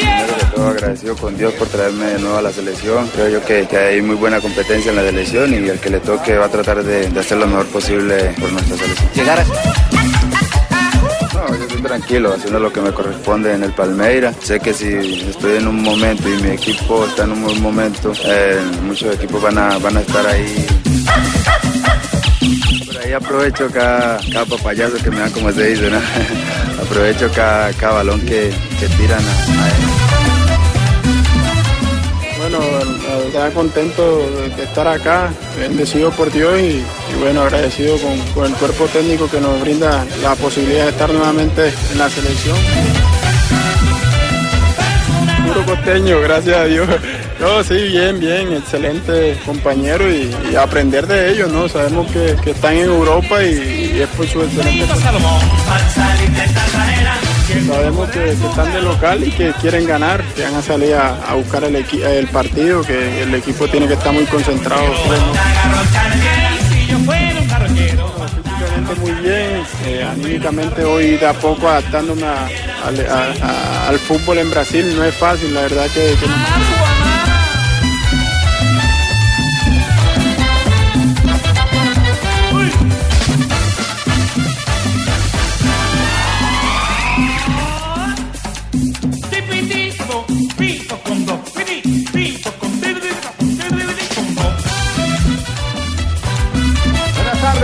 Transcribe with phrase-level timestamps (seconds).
[0.00, 3.08] Primero que todo agradecido con Dios por traerme de nuevo a la selección.
[3.08, 6.00] Creo yo que, que hay muy buena competencia en la selección y el que le
[6.00, 9.10] toque va a tratar de, de hacer lo mejor posible por nuestra selección.
[9.14, 9.44] Llegar a...
[11.34, 14.32] No, yo estoy tranquilo, haciendo lo que me corresponde en el Palmeira.
[14.42, 14.92] Sé que si
[15.28, 19.40] estoy en un momento y mi equipo está en un buen momento, eh, muchos equipos
[19.42, 20.66] van a, van a estar ahí.
[22.86, 25.98] Por ahí aprovecho cada, cada papayazo que me dan, como se dice, ¿no?
[26.82, 29.99] aprovecho cada, cada balón que, que tiran a, a él.
[33.32, 34.18] Verdad contento
[34.56, 36.84] de estar acá, bendecido por Dios y,
[37.20, 41.72] bueno, agradecido con, con, el cuerpo técnico que nos brinda la posibilidad de estar nuevamente
[41.92, 42.56] en la selección.
[45.46, 46.88] Puro costeño, gracias a Dios.
[47.40, 51.68] No, sí, bien, bien, excelente compañero y, y aprender de ellos, ¿no?
[51.68, 54.86] Sabemos que, que están en Europa y, y es por su excelente.
[57.66, 61.16] Sabemos que, que, están de local y que quieren ganar, que van a salir a,
[61.28, 64.84] a buscar el, el, partido, que el equipo tiene que estar muy concentrado.
[69.00, 72.48] Muy bien, eh, anímicamente hoy de a poco adaptándome a,
[72.86, 76.14] a, al fútbol en Brasil, no es fácil, la verdad que...
[76.18, 76.79] que...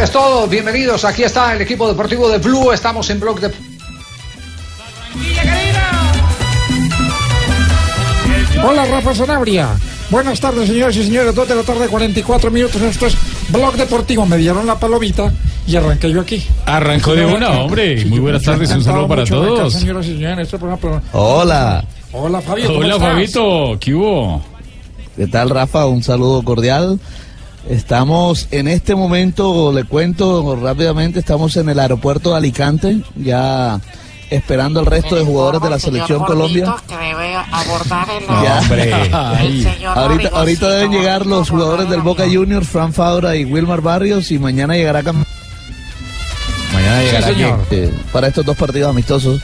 [0.07, 1.05] tardes todos, bienvenidos.
[1.05, 2.73] Aquí está el equipo deportivo de Blue.
[2.73, 3.51] Estamos en Blog de.
[8.63, 9.69] Hola, Rafa Sanabria.
[10.11, 11.35] Buenas tardes, señores y señores.
[11.35, 12.81] Dos de la tarde, 44 minutos.
[12.83, 13.17] Esto es
[13.49, 14.27] Blog Deportivo.
[14.27, 15.33] Me dieron la palomita
[15.67, 16.45] y arranqué yo aquí.
[16.67, 18.05] Arrancó de una, hombre.
[18.07, 19.73] Muy buenas tardes, un saludo para todos.
[19.73, 21.03] señoras y señores, este programa...
[21.13, 21.85] Hola.
[22.13, 22.79] Hola, Fabio.
[22.79, 23.77] Hola, Fabito.
[23.81, 24.43] ¿Qué hubo?
[25.17, 25.87] ¿Qué tal, Rafa?
[25.87, 27.01] Un saludo cordial.
[27.69, 33.81] Estamos en este momento, le cuento rápidamente, estamos en el aeropuerto de Alicante, ya
[34.31, 36.77] esperando al resto de jugadores de la selección Colombia.
[36.87, 38.61] Que debe abordar el ya.
[38.61, 38.93] Hombre.
[39.87, 44.39] ahorita, ahorita deben llegar los jugadores del Boca Juniors, Fran Fabra y Wilmar Barrios, y
[44.39, 45.25] mañana llegará Cam
[46.73, 47.35] Mañana llegará sí,
[47.73, 49.41] eh, para estos dos partidos amistosos.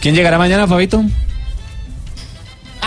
[0.00, 1.02] ¿Quién llegará mañana, Fabito?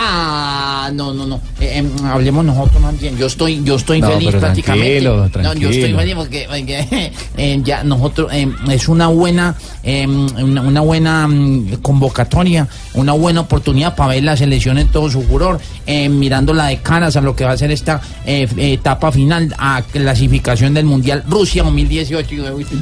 [0.04, 1.36] Ah, no, no, no.
[1.60, 3.16] Eh, eh, hablemos nosotros más bien.
[3.16, 5.00] Yo estoy, yo estoy no, feliz prácticamente.
[5.00, 5.54] Tranquilo, tranquilo.
[5.54, 9.54] No, yo estoy feliz porque, porque eh, ya nosotros es una buena,
[9.84, 15.22] una, una, buena um, convocatoria, una buena oportunidad para ver la selección en todo su
[15.22, 20.74] furor, mirándola de caras a lo que va a ser esta etapa final a clasificación
[20.74, 22.36] del mundial Rusia 2018.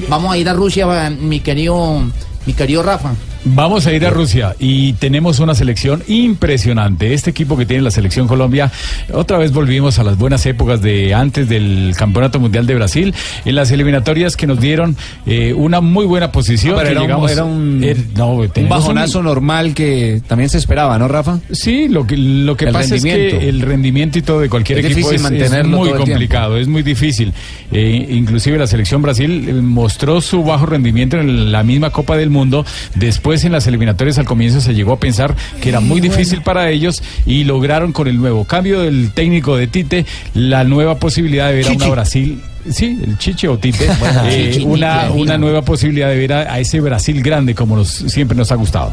[0.09, 2.03] Vamos a ir a Rusia, mi querido,
[2.47, 3.13] mi querido Rafa.
[3.45, 7.15] Vamos a ir a Rusia y tenemos una selección impresionante.
[7.15, 8.71] Este equipo que tiene la selección Colombia,
[9.15, 13.15] otra vez volvimos a las buenas épocas de antes del Campeonato Mundial de Brasil,
[13.47, 16.75] en las eliminatorias que nos dieron eh, una muy buena posición.
[16.75, 20.59] No, era, llegamos, un, era, un, er, no, un bajonazo un, normal que también se
[20.59, 21.41] esperaba, ¿no, Rafa?
[21.51, 24.81] Sí, lo que, lo que el pasa es que el rendimiento y todo de cualquier
[24.81, 27.33] es equipo es, es, muy complicado, es muy difícil.
[27.73, 32.67] Eh, inclusive la selección Brasil mostró su bajo rendimiento en la misma Copa del Mundo,
[32.97, 36.71] después en las eliminatorias al comienzo se llegó a pensar que era muy difícil para
[36.71, 41.55] ellos y lograron con el nuevo cambio del técnico de Tite la nueva posibilidad de
[41.55, 43.89] ver a una Brasil Sí, el Chiche o Tite.
[43.99, 47.89] Bueno, eh, una, una nueva posibilidad de ver a, a, ese Brasil grande como nos,
[47.89, 48.93] siempre nos ha gustado.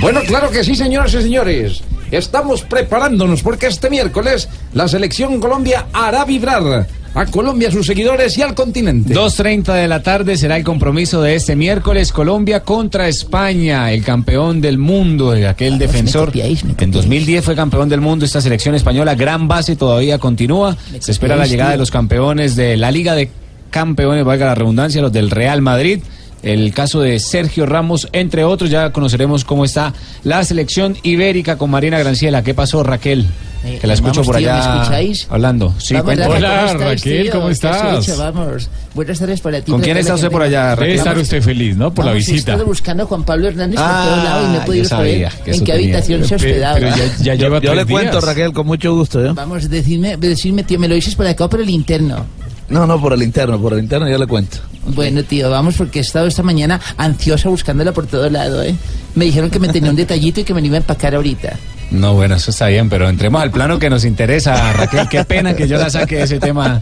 [0.00, 1.82] Bueno, claro que sí, señoras y señores.
[2.10, 8.36] Estamos preparándonos porque este miércoles la selección Colombia hará vibrar a Colombia, a sus seguidores
[8.38, 9.14] y al continente.
[9.14, 14.60] 2.30 de la tarde será el compromiso de este miércoles Colombia contra España, el campeón
[14.60, 16.32] del mundo, aquel defensor.
[16.34, 20.76] En 2010 fue campeón del mundo esta selección española, gran base todavía continúa.
[20.98, 23.30] Se espera la llegada de los campeones de la Liga de
[23.70, 26.00] Campeones, valga la redundancia, los del Real Madrid
[26.42, 28.70] el caso de Sergio Ramos, entre otros.
[28.70, 29.92] Ya conoceremos cómo está
[30.24, 32.42] la selección ibérica con Marina Granciela.
[32.42, 33.26] ¿Qué pasó, Raquel?
[33.62, 35.26] Eh, Que la escucho vamos, por tío, ¿me allá escucháis?
[35.28, 35.74] hablando.
[35.76, 36.16] Sí, Vamos.
[36.16, 37.32] Rafa, Hola, ¿cómo estáis, Raquel, tío?
[37.32, 38.08] ¿cómo ¿Qué has estás?
[38.08, 38.16] hecho?
[38.18, 38.70] Vamos.
[38.94, 39.70] Buenas tardes para ti.
[39.70, 40.96] ¿Con quién está la usted por allá, Debe Raquel?
[40.96, 41.92] estar usted feliz, ¿no?
[41.92, 42.52] Por la Vamos, he visita.
[42.52, 44.84] estado buscando a Juan Pablo Hernández por Ah, todo lado y no he yo podido
[44.86, 45.74] saber en qué tenía.
[45.74, 46.74] habitación se Pero- hospedaba.
[46.76, 48.24] pero ya, ya Yo, lleva yo le tres cuento, días.
[48.24, 49.22] Raquel, con mucho gusto.
[49.26, 49.32] ¿eh?
[49.34, 52.24] Vamos, decirme, decirme, tío, ¿me lo dices por acá o por el interno?
[52.70, 54.58] No, no, por el interno, por el interno yo le cuento.
[54.86, 58.74] Bueno, tío, vamos porque he estado esta mañana ansiosa buscándola por todo lado, ¿eh?
[59.14, 61.56] Me dijeron que me tenía un detallito y que me lo iba a empacar ahorita.
[61.90, 65.08] No, bueno, eso está bien, pero entremos al plano que nos interesa, Raquel.
[65.08, 66.80] Qué pena que yo la saque de ese tema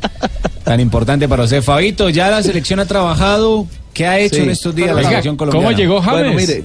[0.65, 1.63] tan importante para usted.
[1.63, 3.67] Fabito, ya la selección ha trabajado.
[3.95, 4.43] ¿Qué ha hecho Sí.
[4.43, 5.67] en estos días la selección colombiana?
[5.69, 6.23] ¿Cómo llegó James?
[6.23, 6.65] Bueno, mire,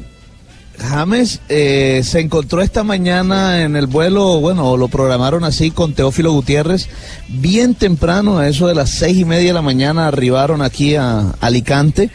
[0.83, 6.31] James eh, se encontró esta mañana en el vuelo, bueno, lo programaron así con Teófilo
[6.33, 6.89] Gutiérrez,
[7.29, 11.31] bien temprano, a eso de las seis y media de la mañana arribaron aquí a
[11.39, 12.09] Alicante.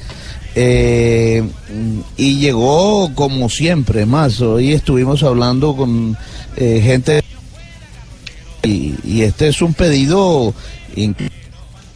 [0.54, 1.42] eh,
[2.16, 6.16] y llegó como siempre, más, hoy estuvimos hablando con
[6.56, 7.22] eh, gente
[8.62, 10.52] y, este es un pedido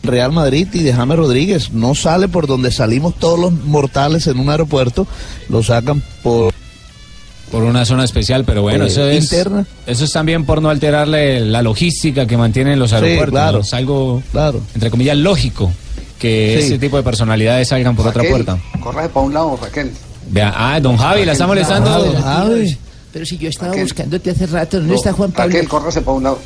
[0.02, 1.72] Real Madrid y de James Rodríguez.
[1.72, 5.06] No sale por donde salimos todos los mortales en un aeropuerto,
[5.48, 6.52] lo sacan por...
[7.52, 9.64] Por una zona especial, pero bueno, Eh, eso es interna.
[9.86, 13.30] eso es también por no alterarle la logística que mantienen los aeropuertos.
[13.30, 13.58] claro.
[13.58, 13.64] ¿no?
[13.64, 14.60] Es algo, Claro.
[14.74, 15.70] entre comillas, lógico
[16.18, 16.66] que Sí.
[16.66, 18.58] ese tipo de personalidades salgan por otra puerta.
[18.80, 19.90] Corre para un lado, Raquel.
[20.30, 22.12] Vea, ah, don Javi, la está molestando.
[22.22, 22.76] Javi.
[23.12, 23.84] Pero si yo estaba Raquel.
[23.84, 25.52] buscándote hace rato, ¿dónde está Juan Pablo?
[25.52, 26.38] Raquel, córrase para un lado.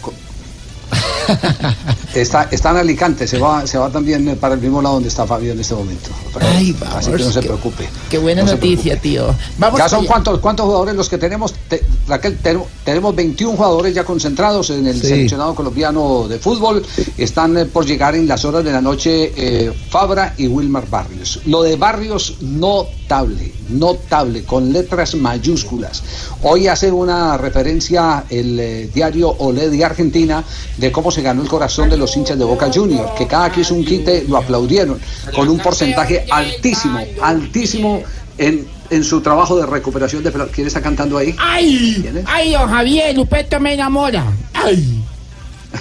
[2.14, 5.26] Está, está en Alicante, se va, se va también para el mismo lado donde está
[5.26, 6.08] Fabio en este momento.
[6.40, 6.96] Ay, vamos.
[6.96, 7.88] Así que no se qué- preocupe.
[8.08, 9.34] Qué buena No noticia, tío.
[9.58, 10.08] Vamos Ya son allá.
[10.08, 14.86] cuántos, cuántos jugadores los que tenemos, Te- Raquel, tenemos, tenemos 21 jugadores ya concentrados en
[14.86, 15.08] el Sí.
[15.08, 16.82] seleccionado colombiano de fútbol.
[17.18, 21.40] Están eh, por llegar en las horas de la noche eh, Fabra y Wilmar Barrios.
[21.44, 26.02] Lo de Barrios notable, notable, con letras mayúsculas.
[26.42, 30.42] Hoy hace una referencia el eh, diario Olé de Argentina
[30.78, 33.60] de cómo se ganó el corazón de los hinchas de Boca Junior, que cada que
[33.62, 35.00] hizo un quite lo aplaudieron
[35.34, 38.02] con un porcentaje altísimo, altísimo
[38.38, 40.52] en, en su trabajo de recuperación de pelota.
[40.54, 41.34] ¿Quién está cantando ahí?
[41.38, 42.04] ¡Ay!
[42.26, 43.14] ¡Ay, don Javier!
[43.16, 44.24] Lupeto me enamora.
[44.54, 45.02] ¡Ay!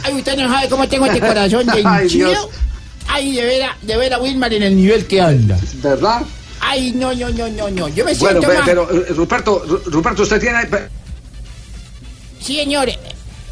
[0.03, 2.07] ¡Ay, usted no sabe cómo tengo este corazón de Ay!
[2.07, 2.47] Dios.
[3.07, 5.57] ¡Ay, de ver a, de ver a Wilmar en el nivel que anda!
[5.75, 6.21] ¿Verdad?
[6.59, 7.87] ¡Ay, no, no, no, no, no!
[7.89, 8.61] Yo me Bueno, siento más...
[8.65, 10.59] pero eh, Ruperto, Ru- Ruperto, usted tiene...
[12.41, 12.97] Sí, señores.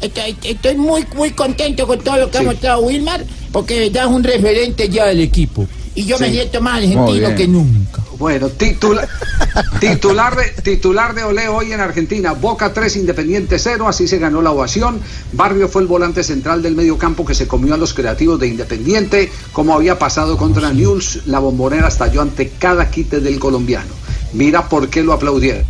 [0.00, 4.04] Estoy, estoy muy, muy contento con todo lo que ha mostrado Wilmar, porque de verdad
[4.04, 5.66] es un referente ya del equipo.
[5.96, 8.02] Y yo me siento más argentino que nunca.
[8.18, 9.08] Bueno, titula-
[9.80, 14.42] titular, de, titular de Olé hoy en Argentina, Boca 3, Independiente 0, así se ganó
[14.42, 15.00] la ovación.
[15.32, 18.48] Barrio fue el volante central del medio campo que se comió a los creativos de
[18.48, 23.94] Independiente, como había pasado contra News, la bombonera estalló ante cada quite del colombiano.
[24.32, 25.64] Mira por qué lo aplaudieron.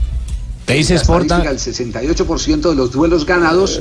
[0.64, 1.38] Te dice La Sporta.
[1.42, 3.80] estadística, El 68% de los duelos ganados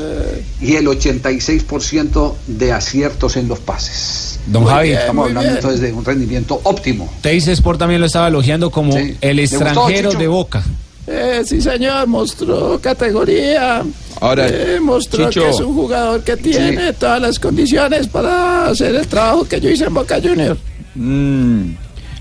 [0.62, 4.40] y el 86% de aciertos en los pases.
[4.48, 4.92] Don Javi.
[4.92, 7.12] Estamos hablando entonces de un rendimiento óptimo.
[7.22, 9.16] Teis Sport también lo estaba elogiando como Sí.
[9.22, 10.64] el ¿Le gustó, extranjero de Boca.
[11.08, 13.84] Eh, sí, señor, mostró categoría.
[14.20, 15.44] Ahora, Eh, mostró Chicho.
[15.44, 19.70] que es un jugador que tiene todas las condiciones para hacer el trabajo que yo
[19.70, 20.58] hice en Boca Junior.
[20.96, 21.72] Mm,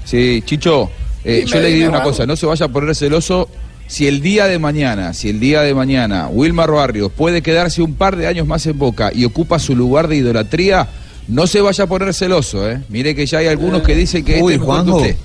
[0.04, 0.90] sí, Chicho,
[1.24, 3.48] eh, yo le digo una cosa, no se vaya a poner celoso.
[3.92, 7.92] Si el día de mañana, si el día de mañana Wilmar Barrios puede quedarse un
[7.94, 10.88] par de años más en Boca y ocupa su lugar de idolatría,
[11.28, 12.80] no se vaya a poner celoso, ¿eh?
[12.88, 14.96] Mire que ya hay algunos que dicen que Uy, este es Juanjo.
[14.96, 15.16] usted.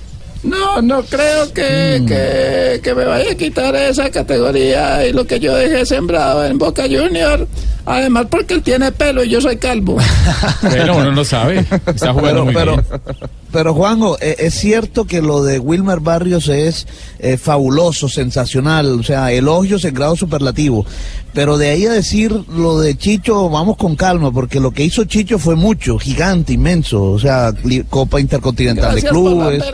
[0.42, 5.40] No, no creo que, que, que me vaya a quitar esa categoría y lo que
[5.40, 7.48] yo dejé sembrado en Boca Junior.
[7.86, 9.96] Además, porque él tiene pelo y yo soy calvo.
[10.62, 11.64] Bueno, uno no sabe.
[11.86, 13.30] Está jugando Pero, muy pero, bien.
[13.52, 16.86] Pero Juanjo, eh, es cierto que lo de Wilmer Barrios es
[17.18, 20.84] eh, fabuloso, sensacional, o sea, elogios en grado superlativo.
[21.32, 25.04] Pero de ahí a decir lo de Chicho, vamos con calma, porque lo que hizo
[25.04, 27.52] Chicho fue mucho, gigante, inmenso, o sea,
[27.88, 29.64] Copa Intercontinental Gracias de Clubes.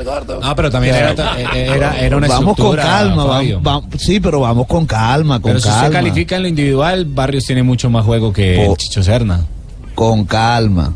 [0.43, 4.41] Ah, pero también era, eh, era, era una vamos con calma, vamos, vamos- sí, pero
[4.41, 5.95] vamos con calma, con Pero si usted calma.
[5.99, 8.73] califica en lo individual, Barrios tiene mucho más juego que Oh.
[8.73, 9.45] el Chicho Serna.
[9.95, 10.95] Con calma.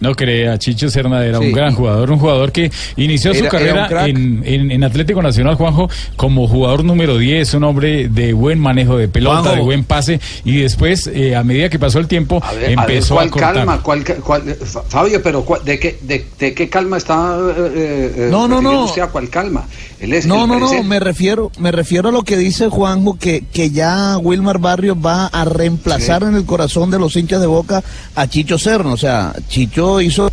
[0.00, 1.46] No crea, Chicho Serna era Sí.
[1.46, 5.22] un gran jugador, un jugador que inició su Era- era carrera en, en- en Atlético
[5.22, 9.56] Nacional, Juanjo, como jugador número 10, un hombre de buen manejo de pelota, Juanjo.
[9.56, 12.82] de buen pase, y después, eh, a medida que pasó el tiempo, A ver, a
[12.86, 13.54] ver, empezó a, ¿cuál cortar.
[13.54, 13.82] calma?
[13.82, 18.28] ¿Cuál, cuál- Fa- Fabio, pero cuál- ¿de qué, de, de qué calma está eh, eh,
[18.30, 18.84] No, no, no.
[18.84, 19.66] usted a cuál calma?
[19.98, 23.44] Él es No, no, no, me refiero, me refiero a lo que dice Juanjo, que,
[23.50, 27.82] que ya Wilmar Barrios va a reemplazar en el corazón de los hinchas de Boca
[28.14, 28.92] a Chicho Serna.
[28.92, 30.30] O sea, Chicho hizo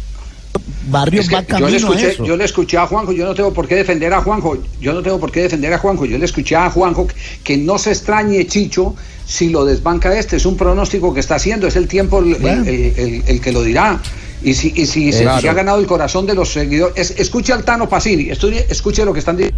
[0.87, 2.25] Barrios Es que va yo, le escuché, eso.
[2.25, 5.01] yo le escuché a Juanjo, yo no tengo por qué defender a Juanjo, yo no
[5.01, 7.07] tengo por qué defender a Juanjo, yo le escuché a Juanjo
[7.43, 8.95] que no se extrañe Chicho
[9.25, 12.67] si lo desbanca este, es un pronóstico que está haciendo, es el tiempo el, el-
[12.67, 14.01] el- el- el que lo dirá.
[14.43, 15.39] Y si, y si, se- Claro.
[15.41, 19.05] si ha ganado el corazón de los seguidores, es- escuche al Tano Pasini, estudie- escuche
[19.05, 19.57] lo que están diciendo.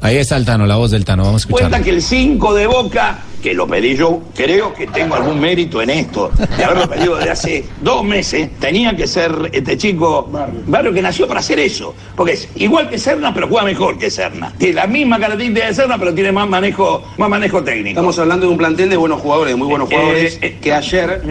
[0.00, 1.84] Ahí está el Tano, la voz del Tano, vamos a Cuenta escucharla.
[1.84, 5.90] que el 5 de Boca, que lo pedí yo, creo que tengo algún mérito en
[5.90, 10.28] esto, de haberlo pedido desde hace dos meses, tenía que ser este chico
[10.66, 14.10] Barrio que nació para hacer eso, porque es igual que Serna, pero juega mejor que
[14.10, 14.52] Serna.
[14.58, 17.88] Tiene la misma característica de Serna, pero tiene más manejo, más manejo técnico.
[17.88, 20.72] Estamos hablando de un plantel de buenos jugadores, de muy buenos Eh, jugadores, eh, que
[20.72, 21.22] ayer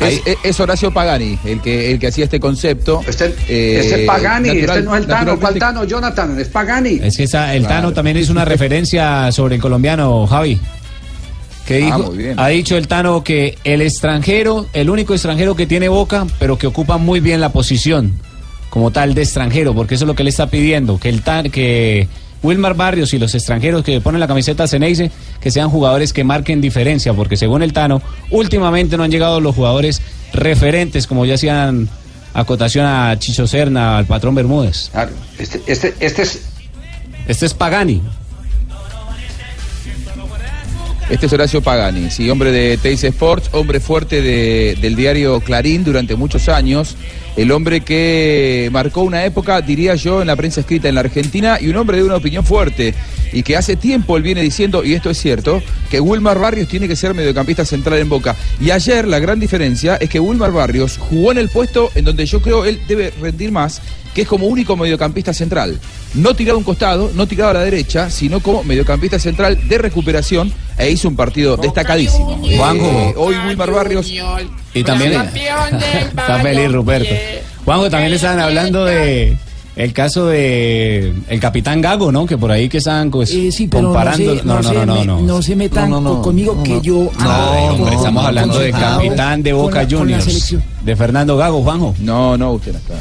[0.00, 3.00] Es, es- es Horacio Pagani el que, el que hacía este concepto.
[3.06, 6.38] Este Eh, es Pagani, natural- este no es el Tano, ¿cuál Tano, Jonathan?
[6.38, 7.00] Es Pagani.
[7.02, 7.74] Es que esa- el Claro.
[7.82, 10.60] Tano también es una referencia sobre el colombiano, Javi.
[11.66, 12.38] Que Ah, dijo, muy bien.
[12.38, 16.66] ha dicho el Tano que el extranjero, el único extranjero que tiene boca, pero que
[16.66, 18.12] ocupa muy bien la posición
[18.70, 21.50] como tal de extranjero, porque eso es lo que le está pidiendo, que el Tan,
[21.50, 22.06] que
[22.42, 26.60] Wilmar Barrios y los extranjeros que ponen la camiseta Ceneice, que sean jugadores que marquen
[26.60, 30.00] diferencia, porque según el Tano, últimamente no han llegado los jugadores
[30.32, 31.88] referentes, como ya hacían
[32.34, 34.90] acotación a Chicho Serna, al patrón Bermúdez.
[34.92, 36.42] Claro, este, este, este es
[37.26, 38.02] Este es Pagani.
[41.08, 45.84] Este es Horacio Pagani, sí, hombre de Teis Sports, hombre fuerte de- del diario Clarín
[45.84, 46.96] durante muchos años,
[47.36, 51.58] el hombre que marcó una época, diría yo, en la prensa escrita en la Argentina
[51.60, 52.94] y un hombre de una opinión fuerte
[53.32, 56.88] y que hace tiempo él viene diciendo, y esto es cierto, que Wilmar Barrios tiene
[56.88, 58.34] que ser mediocampista central en Boca.
[58.60, 62.24] Y ayer la gran diferencia es que Wilmar Barrios jugó en el puesto en donde
[62.24, 63.82] yo creo él debe rendir más,
[64.14, 65.78] que es como único mediocampista central.
[66.14, 69.76] No tirado a un costado, no tirado a la derecha, sino como mediocampista central de
[69.76, 72.40] recuperación e hizo un partido destacadísimo.
[72.48, 74.10] Eh, hoy Wilmar Barrios
[74.76, 77.14] Y también está feliz Ruperto.
[77.64, 79.36] Juanjo, también estaban hablando de
[79.74, 82.24] el caso de el capitán Gago, ¿no?
[82.26, 84.34] Que por ahí que estaban pues, Eh, sí, pero comparando.
[84.44, 86.74] no se, no, se, me- no se metan No, no, no, co- conmigo no, que
[86.74, 86.82] no.
[86.82, 91.94] yo No, hombre, estamos hablando de capitán de Boca la- Juniors, de Fernando Gago, Juanjo.
[92.00, 92.94] No, no, usted no está.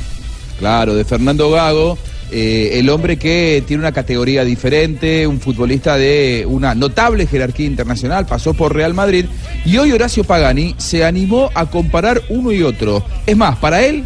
[0.59, 1.97] Claro, de Fernando Gago,
[2.31, 8.25] eh, el hombre que tiene una categoría diferente, un futbolista de una notable jerarquía internacional,
[8.25, 9.25] pasó por Real Madrid
[9.63, 13.05] y hoy Horacio Pagani se animó a comparar uno y otro.
[13.25, 14.05] Es más, para él,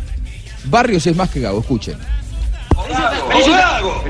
[0.65, 1.95] Barrios es más que Gago, escuchen.
[2.89, 4.03] Gago,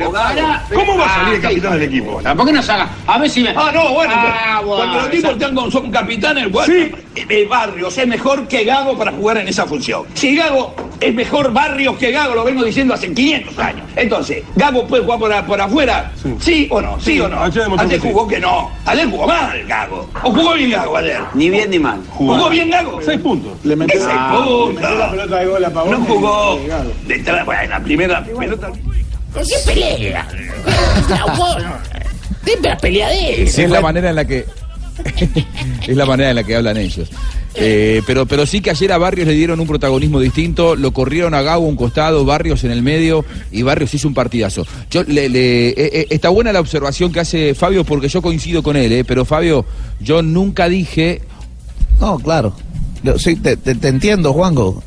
[0.73, 2.19] ¿Cómo va a salir el capitán del equipo?
[2.21, 2.89] Tampoco nos haga.
[3.07, 3.49] A ver si me.
[3.55, 6.73] Ah, no, bueno, Ah, cuando los tipos están con, son capitanes, bueno,
[7.15, 10.03] eh, Barrios es mejor que Gago para jugar en esa función.
[10.13, 13.85] Si Gago es mejor Barrios que Gago, lo vengo diciendo hace 500 años.
[13.95, 16.11] Entonces, ¿Gago puede jugar por, por afuera?
[16.39, 16.67] ¿Sí.
[16.71, 16.99] o no?
[16.99, 17.43] ¿Sí, Sí, o no?
[17.43, 18.07] ayer Ayer que sí.
[18.13, 18.71] jugó que no.
[18.85, 20.09] Ayer jugó mal Gago.
[20.23, 21.21] ¿O jugó bien Gago ayer?
[21.33, 21.99] ni bien ni mal.
[22.11, 22.99] ¿Jugó bien Gago?
[23.01, 23.53] Seis puntos.
[23.63, 24.73] Le metió seis Ah, puntos.
[24.81, 26.59] metió la pelota de gol a Pavón No jugó
[27.07, 28.68] detrás, bueno, en la primera pelota.
[29.33, 30.27] ¿Por qué pelea?
[32.43, 33.47] Siempre la pelea de él.
[33.65, 34.45] es la manera en la que
[35.87, 37.09] es la manera en la que hablan ellos.
[37.55, 41.33] Eh, pero, pero sí que ayer a Barrios le dieron un protagonismo distinto, lo corrieron
[41.33, 44.65] a Gago a un costado, Barrios en el medio y Barrios hizo un partidazo.
[44.91, 48.61] Yo, le- le- eh, eh, está buena la observación que hace Fabio porque yo coincido
[48.63, 49.65] con él, eh, pero Fabio,
[49.99, 51.21] yo nunca dije...
[51.99, 52.55] No, claro.
[53.03, 54.83] Yo, sí, te, te- te entiendo, Juanjo.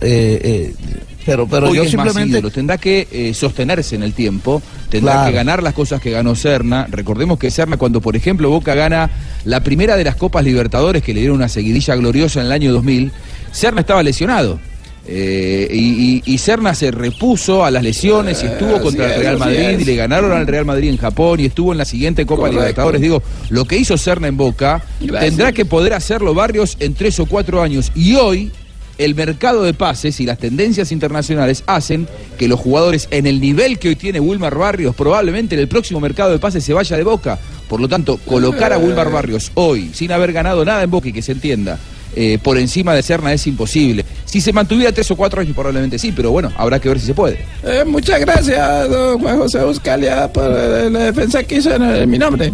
[1.26, 2.38] Pero pero Hoy yo es más simplemente...
[2.38, 5.30] ídolo, tendrá que eh, sostenerse en el tiempo, tendrá Claro.
[5.30, 6.86] que ganar las cosas que ganó Serna.
[6.90, 9.10] Recordemos que Serna, cuando por ejemplo Boca gana
[9.44, 12.72] la primera de las Copas Libertadores que le dieron una seguidilla gloriosa en el año
[12.72, 13.12] 2000,
[13.52, 14.58] Serna estaba lesionado.
[15.04, 19.20] Eh, y, y- y Serna se repuso a las lesiones y estuvo contra así el
[19.20, 22.24] Real Madrid y le ganaron al Real Madrid en Japón y estuvo en la siguiente
[22.24, 22.60] Copa Correcto.
[22.60, 23.00] Libertadores.
[23.00, 24.80] Digo, lo que hizo Serna en Boca
[25.18, 27.90] tendrá que poder hacerlo Barrios en tres o cuatro años.
[27.96, 28.52] Y hoy
[28.98, 32.06] el mercado de pases y las tendencias internacionales hacen
[32.38, 36.00] que los jugadores en el nivel que hoy tiene Wilmar Barrios probablemente en el próximo
[36.00, 37.38] mercado de pases se vaya de Boca.
[37.68, 41.12] Por lo tanto, colocar a Wilmar Barrios hoy sin haber ganado nada en Boca y
[41.12, 41.78] que se entienda.
[42.14, 44.04] eh, por encima de Serna es imposible.
[44.26, 47.06] Si se mantuviera tres o cuatro años probablemente sí, pero bueno, habrá que ver si
[47.06, 47.38] se puede.
[47.64, 52.06] Eh, muchas gracias, don Juan José Buscalia, por eh, la defensa que hizo en, eh,
[52.06, 52.52] mi nombre.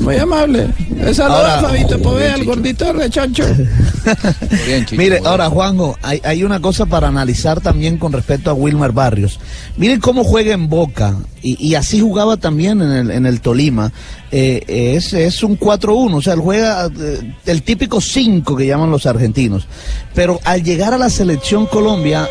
[0.00, 0.68] Muy amable.
[1.12, 3.44] Saludos Fabito Poveda, el gordito rechoncho.
[4.92, 9.40] Mire, ahora Juanjo, hay, hay una cosa para analizar también con respecto a Wilmer Barrios.
[9.76, 13.92] Miren cómo juega en Boca y, y así jugaba también en el, en el Tolima.
[14.30, 18.90] Eh, es, es un 4-1, o sea, él juega eh, el típico 5 que llaman
[18.90, 19.66] los argentinos.
[20.14, 22.28] Pero al llegar a la selección Colombia,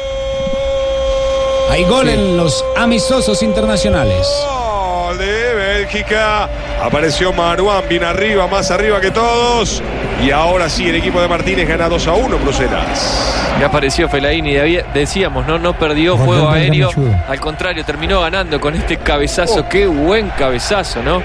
[1.72, 4.28] Hay gol en los amistosos internacionales.
[5.10, 6.50] Oliver Bélgica.
[6.82, 9.82] Apareció Maruán bien arriba, más arriba que todos.
[10.24, 13.44] Y ahora sí, el equipo de Martínez gana 2 a 1 en Bruselas.
[13.60, 16.90] Y apareció Fellaini, había- decíamos, no, no perdió Gordón juego aéreo,
[17.28, 21.22] al contrario, terminó ganando con este cabezazo, qué buen cabezazo, ¿no?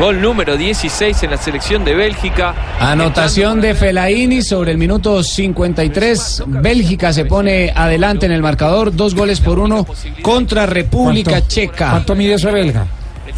[0.00, 2.54] Gol número 16 en la selección de Bélgica.
[2.80, 6.42] Anotación de Fellaini sobre el minuto 53.
[6.46, 9.86] Bélgica se pone adelante en el marcador, dos goles por uno
[10.22, 11.90] contra República ¿Cuánto- Checa.
[11.90, 12.86] ¿Cuánto mide ese belga?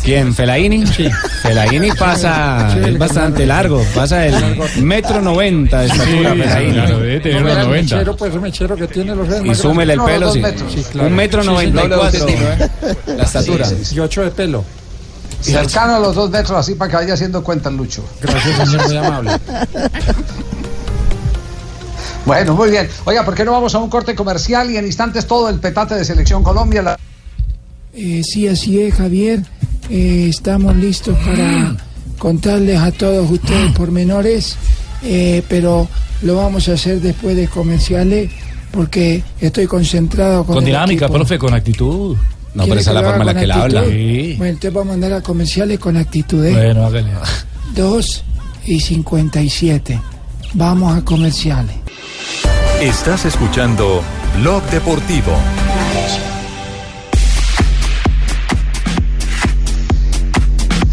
[0.05, 0.33] ¿Quién?
[0.35, 0.87] ¿Fellaini?
[0.87, 1.09] Sí.
[1.43, 4.35] Fellaini pasa, Sí, es bastante largo, pasa el
[4.83, 6.73] metro noventa de estatura Sí, Fellaini.
[6.75, 7.97] claro, debe tener unos 90.
[7.97, 10.43] Mechero, pues mechero que tiene los dedos Y súmele el pelo, No, sí.
[10.93, 11.09] claro.
[11.09, 12.27] Un metro noventa y cuatro.
[12.29, 12.71] ¿eh?
[13.17, 13.65] La estatura.
[13.65, 13.95] Sí, sí, sí.
[13.97, 14.65] Y ocho de pelo.
[15.41, 18.05] Cercano a los dos metros, así para que vaya haciendo cuenta el Lucho.
[18.21, 19.31] Gracias, señor, muy amable.
[22.25, 22.89] Bueno, muy bien.
[23.05, 25.95] Oiga, ¿por qué no vamos a un corte comercial y en instantes todo el petate
[25.95, 26.83] de Selección Colombia?
[26.83, 26.99] La-
[27.95, 29.41] Eh, sí, así es, Javier.
[29.91, 31.77] Eh, estamos listos para
[32.19, 34.57] contarles a todos ustedes pormenores,
[35.03, 35.89] eh, pero
[36.23, 38.31] lo vamos a hacer después de comerciales
[38.73, 41.19] porque estoy concentrado con, Con dinámica, equipo.
[41.19, 42.17] profe, con actitud.
[42.65, 43.91] ¿Quiere que lo haga con actitud?
[43.91, 44.35] Sí.
[44.39, 46.45] Bueno, entonces vamos a mandar a comerciales con actitud.
[46.45, 46.53] ¿eh?
[46.53, 47.11] Bueno, hágale.
[47.75, 48.25] 2
[48.67, 50.01] y 57.
[50.55, 51.77] Vamos a comerciales.
[52.81, 54.03] Estás escuchando
[54.41, 55.33] Blog Deportivo.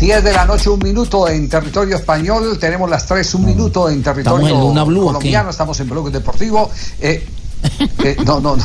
[0.04, 2.58] Diez de la noche, un minuto en territorio español.
[2.60, 5.50] Tenemos las tres, un minuto en territorio ¿Estamos en Luna Blue colombiano.
[5.50, 6.70] Estamos en Blog Deportivo.
[7.00, 7.26] Eh,
[8.04, 8.64] eh, no, no, no.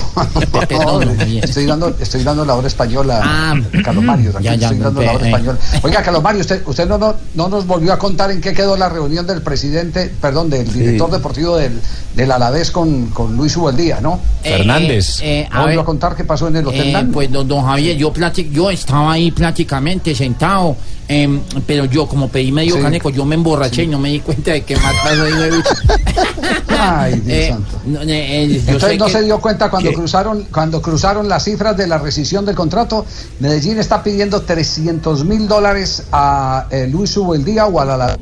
[1.40, 4.32] Estoy, dando, estoy dando la hora española Ah, a Carlos Mario.
[4.40, 5.58] ya, ya, estoy dando la hora eh, española.
[5.84, 8.76] Oiga, Carlos Mario, usted, usted no, no, no nos volvió a contar en qué quedó
[8.76, 11.80] la reunión del presidente, perdón, del director deportivo del,
[12.16, 14.18] del Alavés con, con Luis Ubeldía, ¿no?
[14.42, 15.20] Eh, Fernández.
[15.22, 15.82] eh, a ¿No volvió ver.
[15.82, 18.68] a contar qué pasó en el Hotel Eh, pues don, don Javier, yo platic- yo
[18.70, 20.74] estaba ahí prácticamente sentado,
[21.08, 22.82] em, pero yo como pedí medio Sí.
[22.82, 25.62] caneco, yo me emborraché y no me di cuenta de que más pasó ahí de
[26.80, 27.80] Ay, Dios Eh, santo.
[27.86, 31.28] no, eh, eh, yo Entonces no que- se dio cuenta cuando que- cruzaron cuando cruzaron
[31.28, 33.04] las cifras de la rescisión del contrato.
[33.40, 38.18] Medellín está pidiendo 300 mil dólares a Luis Ubeldía o a la, la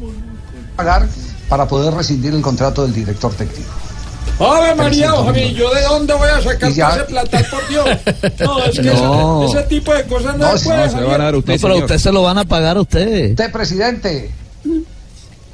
[0.77, 1.07] pagar
[1.49, 3.71] para poder rescindir el contrato del director técnico.
[4.39, 5.55] ¡Ave María, 300 Javier!
[5.55, 7.87] ¿Yo de dónde voy a sacar ya- ese plata, por Dios?
[8.41, 9.45] No, es que No.
[9.45, 11.33] Ese, ese tipo de cosas no, No, se puede, Javier.
[11.35, 13.31] No, pero a usted se lo van a pagar a usted.
[13.31, 14.31] Usted, presidente.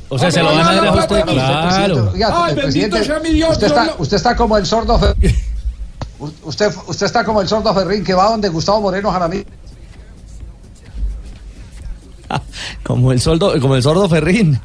[0.08, 2.10] O sea, se lo van a dar a usted, claro.
[2.12, 4.98] Oiga, Ay, el bendito sea mi Dios, usted, está, lo- usted está como el sordo
[4.98, 5.34] Fer-
[6.44, 9.44] usted, usted está como el sordo Ferrín que va donde Gustavo Moreno Jaramillo.
[12.82, 14.58] Como el sordo, como el sordo Ferrín.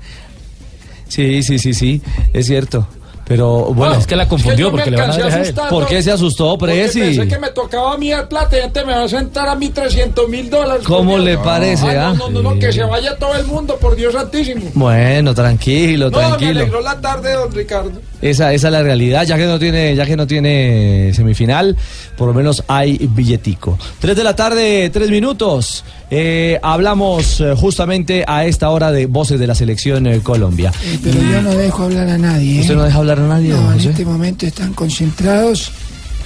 [1.08, 2.02] Sí, sí, sí, sí,
[2.34, 2.88] es cierto.
[3.28, 5.84] Pero bueno, es que la confundió yo me porque le van a dejar a ¿Por
[5.84, 5.90] ¿no?
[5.90, 7.02] qué se asustó, Presi?
[7.02, 9.56] pensé que me tocaba a mí el plata y antes me va a sentar a
[9.56, 10.84] mí 300 mil dólares.
[10.88, 11.26] ¿Cómo Dios.
[11.26, 12.14] le parece, Ay, ah?
[12.18, 14.62] No, no, no, no, que se vaya todo el mundo, por Dios santísimo.
[14.74, 16.50] Bueno, tranquilo, No, me tranquilo.
[16.62, 17.92] alegró la tarde, don Ricardo.
[18.22, 21.76] Esa, esa es la realidad, ya que no tiene, ya que no tiene semifinal,
[22.18, 23.78] por lo menos hay billetico.
[24.00, 25.84] Tres de la tarde, tres minutos.
[26.10, 30.72] Eh, hablamos eh, justamente a esta hora de voces de la selección eh, Colombia.
[30.84, 32.58] Eh, pero yo no dejo hablar a nadie.
[32.58, 32.62] ¿eh?
[32.62, 33.90] ¿Usted no deja hablar a nadie, don No, en José?
[33.90, 35.72] este momento están concentrados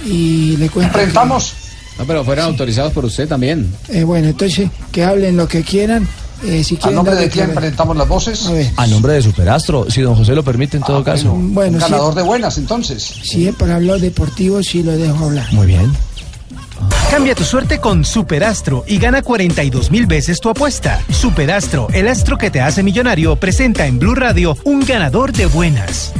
[0.06, 0.92] y le cuento.
[0.92, 1.54] que- Enfrentamos.
[1.98, 3.70] No, pero fueron autorizados por usted también.
[3.88, 6.06] Eh, bueno, entonces que hablen lo que quieran.
[6.44, 8.46] eh, si ¿A nombre de quién presentamos las voces?
[8.46, 8.70] A ver.
[8.76, 11.30] A nombre de Superastro, si don José lo permite en todo caso.
[11.32, 13.02] Bueno, Un ganador de buenas, entonces.
[13.22, 15.52] Si es para hablar deportivo, sí lo dejo hablar.
[15.52, 15.92] Muy bien.
[17.10, 21.00] Cambia tu suerte con Superastro y gana 42 mil veces tu apuesta.
[21.10, 26.12] Superastro, el astro que te hace millonario, presenta en Blue Radio un ganador de buenas.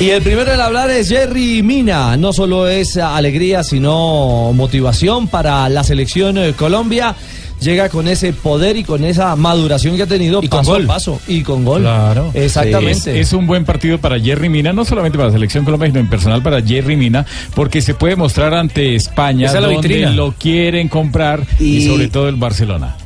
[0.00, 2.16] Y el primero en hablar es Jerry Mina.
[2.16, 7.14] No solo es alegría, sino motivación para la selección eh, Colombia.
[7.60, 10.84] Llega con ese poder y con esa maduración que ha tenido Y con paso gol.
[10.84, 11.20] a paso.
[11.28, 11.82] Y con gol.
[11.82, 12.30] Claro.
[12.34, 13.20] Exactamente.
[13.20, 16.00] Es, es un buen partido para Jerry Mina, no solamente para la selección Colombia, sino
[16.00, 20.88] en personal para Jerry Mina, porque se puede mostrar ante España es donde lo quieren
[20.88, 22.96] comprar y, Y- sobre todo el Barcelona.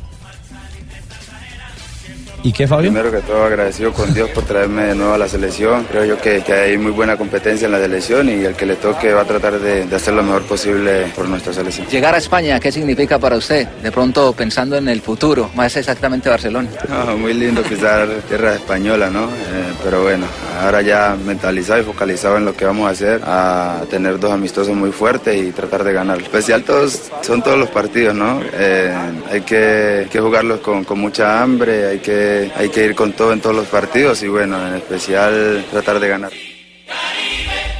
[2.45, 2.91] ¿Y qué, Fabio?
[2.91, 5.83] Primero que todo agradecido con Dios por traerme de nuevo a la selección.
[5.85, 8.75] Creo yo que, que hay muy buena competencia en la selección y el que le
[8.75, 11.87] toque va a tratar de, de hacer lo mejor posible por nuestra selección.
[11.87, 13.67] Llegar a España, ¿qué significa para usted?
[13.81, 16.69] De pronto pensando en el futuro, más exactamente Barcelona.
[16.87, 19.23] No, muy lindo pisar tierra española, ¿no?
[19.23, 20.27] Eh, pero bueno,
[20.61, 24.75] ahora ya mentalizado y focalizado en lo que vamos a hacer, a tener dos amistosos
[24.75, 26.21] muy fuertes y tratar de ganar.
[26.21, 28.39] Especial todos, son todos los partidos, ¿no?
[28.53, 28.95] Eh,
[29.31, 33.33] hay que, que jugarlos con, con mucha hambre, hay que, hay que ir con todo
[33.33, 36.31] en todos los partidos y bueno, en especial tratar de ganar.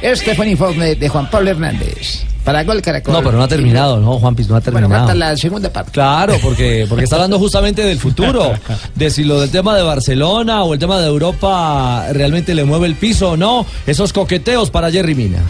[0.02, 2.22] Este fue el informe de Juan Pablo Hernández.
[2.44, 3.12] Para gol Caracol.
[3.12, 4.48] No, pero no ha terminado, ¿no, Juan Piz?
[4.48, 5.06] No ha Bueno, terminado.
[5.08, 5.90] falta la segunda parte.
[5.90, 8.52] Claro, porque, porque está hablando justamente del futuro,
[8.94, 12.86] de si lo del tema de Barcelona o el tema de Europa realmente le mueve
[12.86, 15.40] el piso o no, esos coqueteos para Jerry Mina.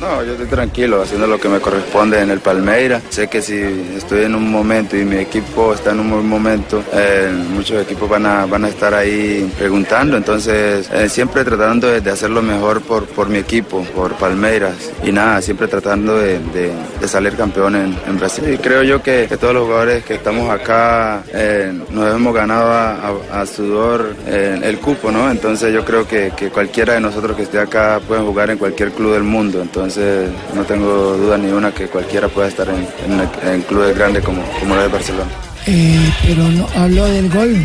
[0.00, 3.02] No, yo estoy tranquilo haciendo lo que me corresponde en el Palmeira.
[3.08, 3.56] Sé que si
[3.96, 8.08] estoy en un momento y mi equipo está en un buen momento, eh, muchos equipos
[8.08, 10.16] van a, van a estar ahí preguntando.
[10.16, 14.74] Entonces, eh, siempre tratando de, hacer lo mejor por, por mi equipo, por Palmeiras.
[15.02, 18.44] Y nada, siempre tratando de, de- salir campeón en, Brasil.
[18.54, 23.40] Y creo yo que, todos los jugadores que estamos acá eh, nos hemos ganado a,
[23.40, 25.28] a- sudor el cupo, ¿no?
[25.30, 28.92] Entonces yo creo que, que cualquiera de nosotros que esté acá puede jugar en cualquier
[28.92, 29.60] club del mundo.
[29.60, 34.22] Entonces no tengo duda ni una que cualquiera pueda estar en, en- en clubes grandes
[34.24, 35.30] como, como lo de Barcelona.
[35.66, 37.56] Eh, pero no habló del gol.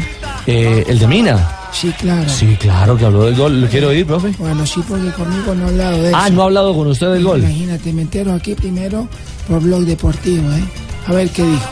[0.48, 1.50] Eh, ¿El de Mina?
[1.72, 2.30] Sí, claro.
[2.30, 3.62] Sí, claro que habló del gol.
[3.62, 4.34] ¿Lo quiero oír, profe?
[4.38, 6.18] Bueno, sí, porque conmigo no ha hablado de eso.
[6.20, 7.40] Ah, ¿no ha hablado con usted del gol?
[7.40, 9.08] Imagínate, me entero aquí primero
[9.48, 10.64] por Blog Deportivo, ¿eh?
[11.08, 11.64] A ver qué dijo.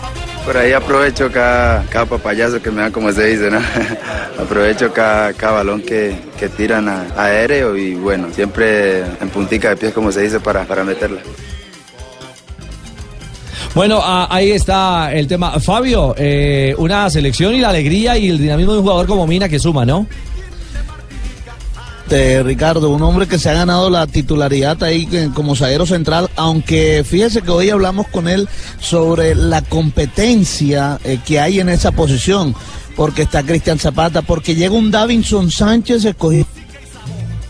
[0.46, 3.60] Por ahí aprovecho cada, cada papayazo que me da, como se dice, ¿no?
[4.42, 9.78] aprovecho cada, cada balón que, que tiran a, aéreo y bueno, siempre en puntica de
[9.78, 11.22] pies, como se dice, para, para meterla.
[13.74, 15.60] Bueno, ah, ahí está el tema.
[15.60, 19.48] Fabio, eh, una selección y la alegría y el dinamismo de un jugador como Mina
[19.48, 20.08] que suma, ¿no?
[22.12, 27.06] Este, Ricardo, un hombre que se ha ganado la titularidad ahí como zaguero central, aunque
[27.06, 28.50] fíjese que hoy hablamos con él
[28.82, 32.54] sobre la competencia eh, que hay en esa posición,
[32.98, 36.46] porque está Cristian Zapata, porque llega un Davinson Sánchez escogido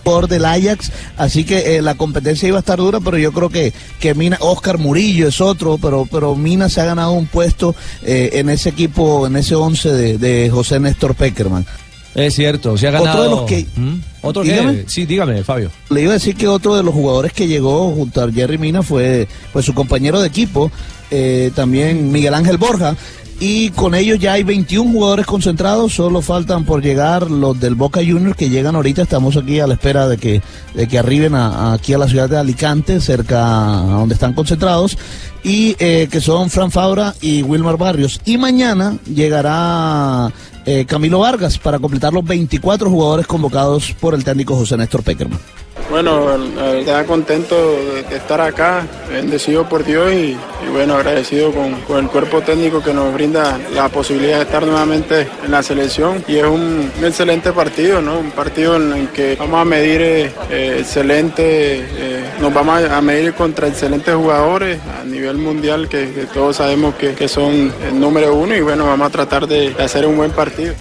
[0.03, 3.49] por del Ajax, así que eh, la competencia iba a estar dura, pero yo creo
[3.49, 7.73] que, que Mina, Oscar Murillo es otro, pero, pero Mina se ha ganado un puesto
[8.03, 11.65] eh, en ese equipo, en ese once de, de José Néstor Peckerman.
[12.13, 13.09] Es cierto, se ha ganado.
[13.09, 13.65] Otro de los que...
[13.75, 14.10] ¿Mm?
[14.21, 14.43] ¿Otro.
[14.87, 15.71] Sí, dígame, Fabio.
[15.89, 18.83] Le iba a decir que otro de los jugadores que llegó junto a Jerry Mina
[18.83, 20.71] fue pues, su compañero de equipo,
[21.09, 22.95] eh, también Miguel Ángel Borja.
[23.43, 27.99] Y con ellos ya hay 21 jugadores concentrados, solo faltan por llegar los del Boca
[28.05, 30.43] Juniors que llegan ahorita, estamos aquí a la espera de que,
[30.75, 34.33] de que arriben a- a- aquí a la ciudad de Alicante, cerca a donde están
[34.33, 34.95] concentrados,
[35.43, 38.21] y eh, que son Fran Fabra y Wilmar Barrios.
[38.25, 40.31] Y mañana llegará
[40.65, 45.39] eh, Camilo Vargas para completar los 24 jugadores convocados por el técnico José Néstor Peckerman.
[45.91, 50.37] Bueno, la verdad contento de, estar acá, bendecido por Dios y,
[50.71, 55.51] bueno, agradecido con, el cuerpo técnico que nos brinda la posibilidad de estar nuevamente en
[55.51, 58.19] la selección y es un, excelente partido, ¿no?
[58.19, 63.01] Un partido en el que vamos a medir eh, eh, excelente, eh, nos vamos a
[63.01, 68.33] medir contra excelentes jugadores a nivel mundial que, todos sabemos que, que son el número
[68.33, 70.73] uno y bueno, vamos a tratar de hacer un buen partido.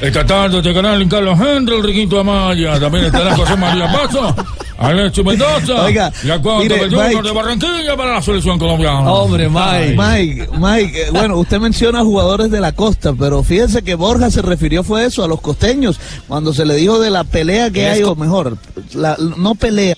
[0.00, 4.32] Esta tarde te canal Carlos Henry, el Riquito Amaya, también estará José María Paso,
[4.78, 7.22] Alexis Mendoza, Oiga, mire, del Junior Mike.
[7.22, 9.10] de Barranquilla para la selección colombiana.
[9.12, 9.96] Hombre, Mike.
[9.96, 14.40] Mike, Mike, eh, bueno, usted menciona jugadores de la costa, pero fíjese que Borja se
[14.40, 18.04] refirió fue eso, a los costeños, cuando se le dijo de la pelea que hay,
[18.04, 18.56] o mejor,
[18.94, 19.96] la, no pelea,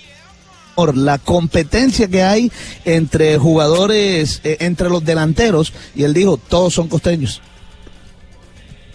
[0.94, 2.50] la competencia que hay
[2.86, 7.42] entre jugadores, eh, entre los delanteros, y él dijo, todos son costeños.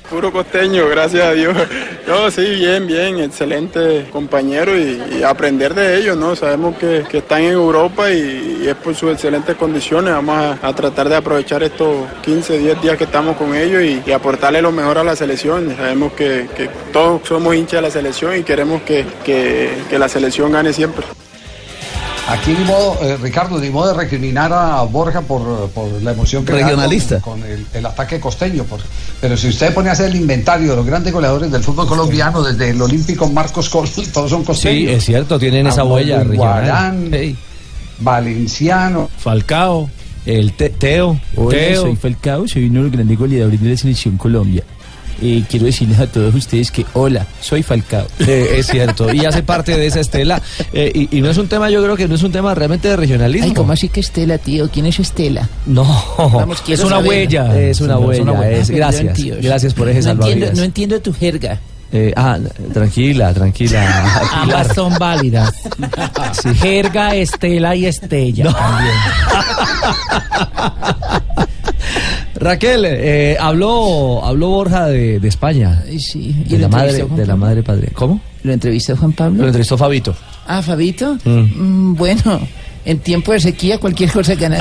[0.10, 1.56] Puro costeño, gracias a Dios.
[2.06, 6.36] No, sí, bien, bien, excelente compañero y, aprender de ellos, ¿no?
[6.36, 10.14] Sabemos que, que están en Europa y, es por sus excelentes condiciones.
[10.14, 14.12] Vamos a, a tratar de aprovechar estos 15, 10 días que estamos con ellos y,
[14.12, 15.76] aportarle lo mejor a la selección.
[15.76, 20.08] Sabemos que, que todos somos hinchas de la selección y queremos que, que, que la
[20.08, 21.04] selección gane siempre.
[22.28, 26.44] Aquí ni modo, eh, Ricardo, ni modo de recriminar a Borja por, por la emoción
[26.44, 27.20] que Regionalista.
[27.22, 28.64] con, con el, el ataque costeño.
[28.64, 28.80] por-
[29.22, 32.42] pero si usted pone a hacer el inventario de los grandes goleadores del fútbol colombiano,
[32.42, 34.90] desde el olímpico Marcos Col, todos son costeños.
[34.90, 36.38] Sí, es cierto, tienen esa huella regional.
[36.64, 37.12] Guarán,
[38.00, 39.10] Valenciano.
[39.18, 39.90] Falcao,
[40.26, 41.82] el Te- Teo, Teo.
[41.84, 44.64] soy Falcao, soy uno de los grandes goleadores de la selección Colombia.
[45.22, 48.06] Eh, quiero decirles a todos ustedes que hola, soy Falcao.
[48.28, 50.42] Eh, es cierto, y hace parte de esa estela.
[50.74, 52.88] eh, y, y no es un tema, yo creo que no es un tema realmente
[52.90, 53.48] de regionalismo.
[53.48, 54.70] Ay, ¿cómo así que Estela, tío?
[54.70, 55.48] ¿Quién es Estela?
[55.66, 55.84] No,
[56.18, 57.10] Vamos, es una saber.
[57.10, 57.60] huella.
[57.60, 58.24] Es una huella.
[58.50, 59.42] es- Ah, perdón, gracias.
[59.42, 60.58] Gracias por ese no entiendo, salvavidas.
[60.58, 61.60] no entiendo tu jerga.
[61.92, 62.38] Eh, ah,
[62.74, 64.22] tranquila, tranquila.
[64.34, 65.54] Ambas son válidas.
[66.60, 68.96] Jerga, Estela y Estella también.
[72.46, 75.84] Raquel, eh, habló, habló Borja de, de España.
[75.98, 76.44] Sí.
[76.46, 77.90] ¿Y De la madre, Juan de la madre padre.
[77.92, 78.22] ¿Cómo?
[78.44, 79.42] ¿Lo entrevistó Juan Pablo?
[79.42, 80.16] Lo entrevistó Fabito.
[80.46, 81.18] Ah, Fabito.
[81.24, 81.90] Mm.
[81.90, 82.40] Mm, bueno,
[82.86, 84.60] en tiempo de sequía cualquier cosa gana.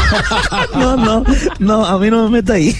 [0.74, 1.24] No, no,
[1.58, 2.74] no, a mí no me meta ahí.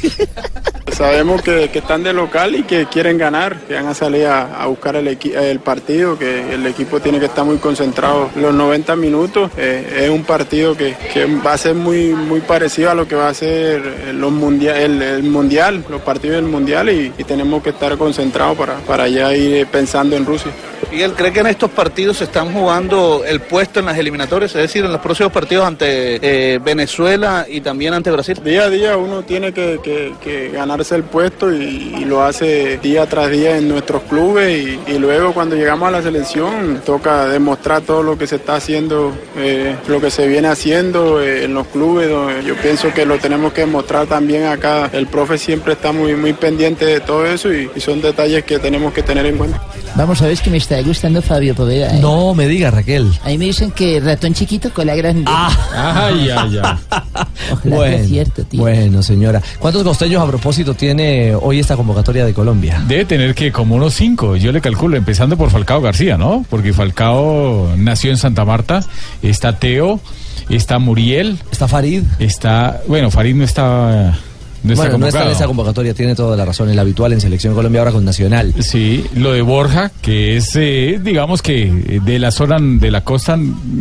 [0.92, 4.62] sabemos que, que están de local y que quieren ganar, que van a salir a,
[4.62, 9.50] a buscar el, partido, que el equipo tiene que estar muy concentrado los 90 minutos.
[9.56, 13.14] Eh, es un partido que, que va a ser muy, muy parecido a lo que
[13.14, 17.62] va a ser los mundia- el, el mundial, los partidos del mundial y, y tenemos
[17.62, 20.50] que estar concentrados para, para ya ir pensando en Rusia.
[20.90, 24.50] Miguel, ¿cree que en estos partidos se están jugando el puesto en las eliminatorias?
[24.54, 27.05] Es decir, en los próximos partidos ante eh, Venezuela
[27.48, 28.38] y también ante Brasil.
[28.44, 32.78] Día a día uno tiene que, que- que ganarse el puesto y, y lo hace
[32.78, 37.26] día tras día en nuestros clubes y, y luego cuando llegamos a la selección toca
[37.28, 41.54] demostrar todo lo que se está haciendo, eh, lo que se viene haciendo eh, en
[41.54, 42.08] los clubes.
[42.10, 44.90] donde Yo pienso que lo tenemos que demostrar también acá.
[44.92, 48.58] El profe siempre está muy, muy pendiente de todo eso y, y son detalles que
[48.58, 49.62] tenemos que tener en cuenta.
[49.94, 51.88] Vamos a ver que me está gustando Fabio Poveda.
[51.96, 51.98] ¿eh?
[52.02, 53.10] No me diga, Raquel.
[53.24, 55.24] Ahí me dicen que ratón chiquito con la grande.
[55.74, 56.95] Ay, ay, ay.
[57.52, 58.60] Ojalá sea cierto, tío.
[58.60, 59.42] bueno, señora.
[59.58, 62.82] ¿Cuántos costeños a propósito tiene hoy esta convocatoria de Colombia?
[62.86, 66.44] Debe tener que como unos cinco, yo le calculo, empezando por Falcao García, ¿no?
[66.48, 68.80] Porque Falcao nació en Santa Marta,
[69.22, 70.00] está Teo,
[70.48, 71.38] está Muriel.
[71.50, 72.02] Está Farid.
[72.18, 74.18] Está, bueno, Farid no está...
[74.66, 77.20] No está bueno, no está en esa convocatoria, tiene toda la razón, el habitual en
[77.20, 78.54] Selección Colombia ahora con Nacional.
[78.60, 83.02] Sí, lo de Borja, que es, eh, digamos que eh, de la zona de la
[83.02, 83.38] costa,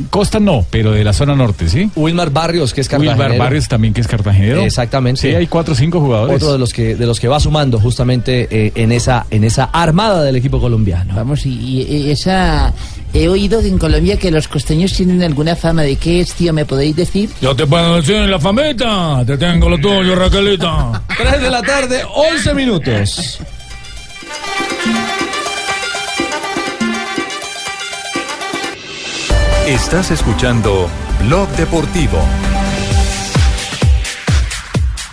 [0.10, 1.90] costa no, pero de la zona norte, ¿sí?
[1.96, 3.20] Wilmar Barrios, que es cartagenero.
[3.20, 4.62] Wilmar Barrios también, que es cartagenero.
[4.62, 5.22] Exactamente.
[5.22, 6.36] Sí, hay cuatro o cinco jugadores.
[6.38, 9.66] Otro de los que de los que va sumando justamente eh, en esa en esa
[9.66, 11.16] armada del equipo colombiano.
[11.16, 12.74] Vamos, y, y esa...
[13.14, 16.52] He oído que en Colombia que los costeños tienen alguna fama de qué es, tío,
[16.52, 17.30] ¿me podéis decir?
[17.42, 20.75] Yo te puedo decir la famita, te tengo lo tuyo, Raquelita.
[21.18, 23.40] 3 de la tarde, 11 minutos.
[29.68, 30.90] Estás escuchando
[31.24, 32.20] Blog Deportivo.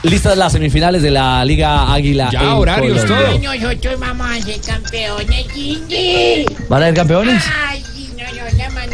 [0.03, 2.29] Listas las semifinales de la Liga Águila.
[2.31, 3.41] Ya, en horarios, Colombia.
[3.41, 3.61] todo.
[3.61, 6.45] Nosotros vamos a ser campeones, Gigi.
[6.69, 7.45] ¿Van a ser campeones?
[7.67, 7.85] Ay,
[8.19, 8.92] no, no,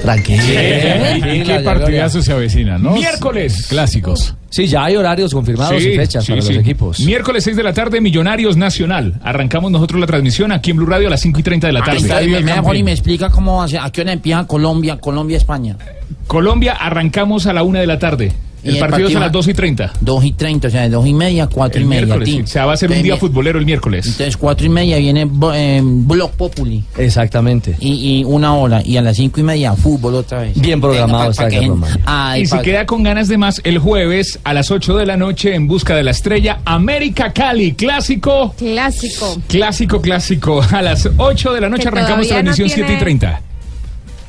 [0.00, 0.14] y vos.
[0.14, 0.42] Tranquila.
[0.42, 2.92] ¿Y tranquila, qué ya, partidazo se avecina, no?
[2.92, 3.66] Miércoles.
[3.68, 4.34] Clásicos.
[4.50, 6.54] Sí, ya hay horarios confirmados y fechas sí, para sí.
[6.54, 7.00] los equipos.
[7.00, 9.20] Miércoles 6 de la tarde, Millonarios Nacional.
[9.22, 11.80] Arrancamos nosotros la transmisión aquí en Blue Radio a las 5 y 30 de la
[11.80, 11.98] Ahí tarde.
[11.98, 15.76] está, me, y me explica cómo hace, a qué hora empieza Colombia, Colombia, España.
[16.26, 18.32] Colombia, arrancamos a la 1 de la tarde.
[18.62, 19.92] El, el partido es a las 2 y 30.
[20.00, 22.16] Dos y treinta, o sea, de dos y media, cuatro El y media.
[22.24, 22.40] sí.
[22.42, 24.06] O sea, va a ser un Entonces, día mi- futbolero el miércoles.
[24.06, 26.84] Entonces, cuatro y media viene eh, Blog Populi.
[26.96, 27.76] Exactamente.
[27.80, 28.82] Y, y una hora.
[28.84, 30.60] Y a las cinco y media, fútbol otra vez.
[30.60, 31.98] Bien programado Venga, está pa- pa' el que- programa.
[32.06, 35.16] Ay, y si queda con ganas de más, el jueves a las 8 de la
[35.16, 38.54] noche en busca de la estrella, América Cali, clásico.
[38.58, 39.36] Clásico.
[39.48, 40.62] Clásico, clásico.
[40.70, 43.40] A las 8 de la noche Que arrancamos todavía no transmisión 7 y tiene- 30.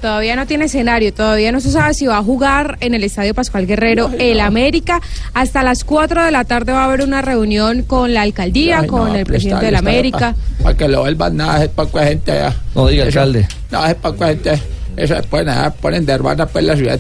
[0.01, 3.35] Todavía no tiene escenario, todavía no se sabe si va a jugar en el Estadio
[3.35, 4.99] Pascual Guerrero el América.
[5.35, 8.87] Hasta las 4 de la tarde va a haber una reunión con la alcaldía, Ay,
[8.87, 10.35] con no, el presidente de la prestarle, América.
[10.63, 12.55] Para que lo vuelvan nada, es para gente allá.
[12.73, 13.47] No diga, Eso- alcalde.
[13.69, 14.59] No, es para gente.
[14.97, 16.99] Eso después nada, ponen de hermana pues la ciudad.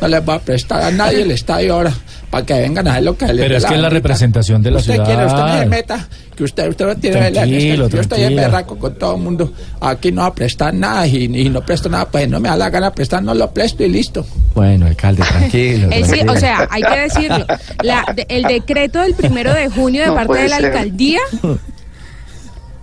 [0.00, 1.92] No les va a prestar a nadie el estadio ahora.
[2.36, 4.70] Para que vengan a hacer lo que les Pero es que es la representación de
[4.70, 5.06] la usted ciudad.
[5.06, 6.08] Quiere, usted no se meta.
[6.36, 9.52] Que usted, usted no tiene Tranquilo, Yo estoy en berraco con todo el mundo.
[9.80, 12.06] Aquí no va a prestar nada y, y no presto nada.
[12.10, 14.26] Pues no me da la gana prestar, no lo presto y listo.
[14.54, 15.88] Bueno, alcalde, tranquilo.
[15.90, 16.32] Tranquilo.
[16.32, 17.46] o sea, hay que decirlo.
[17.82, 20.66] La- de- el decreto del primero de junio de No parte de la ser.
[20.66, 21.20] alcaldía,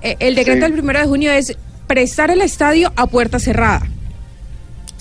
[0.02, 0.64] eh, el decreto Sí.
[0.64, 1.56] del primero de junio es
[1.88, 3.86] prestar el estadio a puerta cerrada.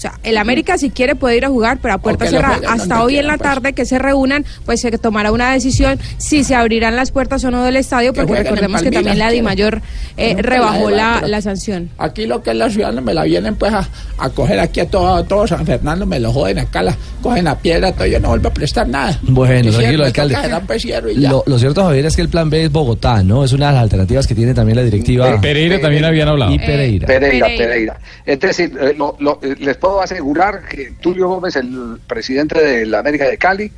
[0.03, 2.59] O sea, el América si quiere puede ir a jugar, pero a puerta cerrada.
[2.69, 3.49] Hasta hoy en la pues.
[3.49, 7.53] tarde que se reúnan, pues se tomará una decisión si se abrirán las puertas o
[7.53, 9.31] no del estadio, porque recordemos que también la.
[9.31, 9.81] DIMAYOR
[10.17, 11.89] eh, rebajó la, la sanción.
[11.99, 13.89] Aquí lo que es la ciudad no me la vienen pues a,
[14.19, 17.47] a coger aquí a todo, a todo San Fernando, me lo joden acá, la, cogen
[17.47, 19.17] a piedra, todo, yo no vuelvo a prestar nada.
[19.23, 20.61] Bueno, Y cierro, tranquilo, alcalde.
[20.67, 21.31] pues, cierro y ya.
[21.31, 23.45] Lo, lo cierto, Javier, es que el plan B es Bogotá, ¿no?
[23.45, 25.41] Es una de las alternativas que tiene también la directiva.
[25.41, 26.53] Pereira también habían hablado.
[26.53, 27.07] Y Pereira.
[27.07, 27.99] Pereira, Pereira.
[28.27, 32.87] Es decir, eh, lo- lo- eh, les puedo asegurar que Tulio Gómez, el presidente de
[32.87, 33.73] la América de Cali,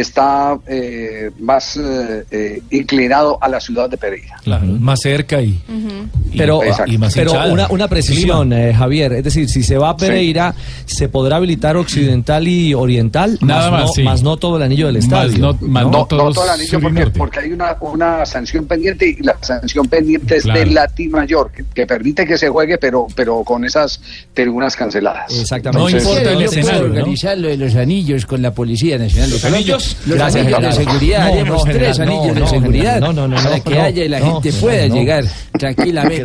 [0.00, 4.36] está eh, más eh, eh, inclinado a la ciudad de Pereira.
[4.42, 5.60] Claro, más cerca y,
[6.36, 7.52] Pero, y más pero hinchada.
[7.52, 9.12] una, una precisión, eh, Javier.
[9.14, 10.54] Es decir, si se va a Pereira,
[10.84, 13.38] ¿se podrá habilitar occidental y oriental?
[13.40, 14.02] Nada más, más, no, sí.
[14.02, 15.38] más no todo el anillo del Más estadio.
[15.38, 19.08] no- más No, no no todo el anillo porque, porque hay una, una sanción pendiente
[19.08, 20.60] y la sanción pendiente es Claro.
[20.60, 24.00] de Lati Mayor, que, que permite que se juegue, pero, pero con esas
[24.34, 25.38] tribunas canceladas.
[25.38, 25.78] Exactamente.
[25.80, 26.94] No Entonces, importa el escenario, ¿no?
[26.94, 29.76] organizar lo de los anillos con la Policía Nacional de ¿Los Colombia.
[29.84, 30.06] Anillos?
[30.06, 33.00] Los Gracias, anillos de seguridad, No, haremos no, tres general, anillos no, de no, seguridad
[33.00, 34.94] no, no, no, para no, que haya y la no, gente pueda no.
[34.94, 35.24] llegar
[35.58, 36.24] tranquilamente.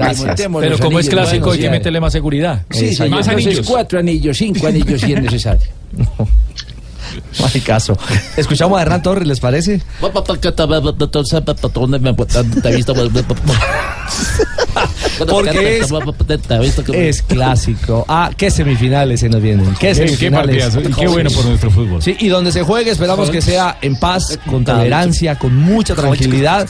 [0.59, 2.63] Pero como es clásico, hay que meterle más seguridad.
[2.69, 3.17] Sí, señor.
[3.17, 3.67] Más Entonces, anillos.
[3.69, 5.67] cuatro anillos, cinco anillos si es necesario.
[7.39, 7.97] No hay caso.
[8.37, 9.81] Escuchamos a Hernán Torres, ¿les parece?
[15.17, 15.91] Porque es,
[17.09, 18.05] es clásico.
[18.07, 19.65] Ah, qué semifinales se nos vienen.
[19.73, 20.75] Qué Qué- qué semifinales.
[20.77, 22.01] y qué bueno por nuestro fútbol.
[22.01, 26.67] Sí, y donde se juegue esperamos que sea en paz, con tolerancia, con mucha tranquilidad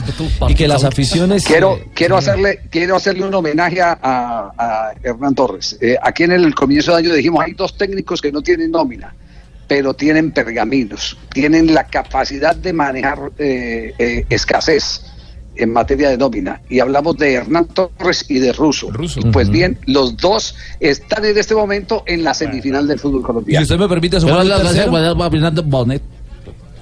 [0.48, 1.46] y que las aficiones...
[1.46, 5.78] Quiero, eh, quiero hacerle, quiero hacerle un homenaje a, a- a Hernán Torres.
[5.82, 9.14] Eh, aquí en el comienzo de año dijimos hay dos técnicos que no tienen nómina,
[9.70, 15.06] pero tienen pergaminos, tienen la capacidad de manejar eh, eh, escasez
[15.56, 16.60] en materia de nómina.
[16.70, 18.88] Y hablamos de Hernán Torres y de Russo.
[19.18, 23.24] Y pues bien, los dos están en este momento en la semifinal del fútbol Y
[23.24, 23.62] colombiano.
[23.62, 24.18] usted me permite.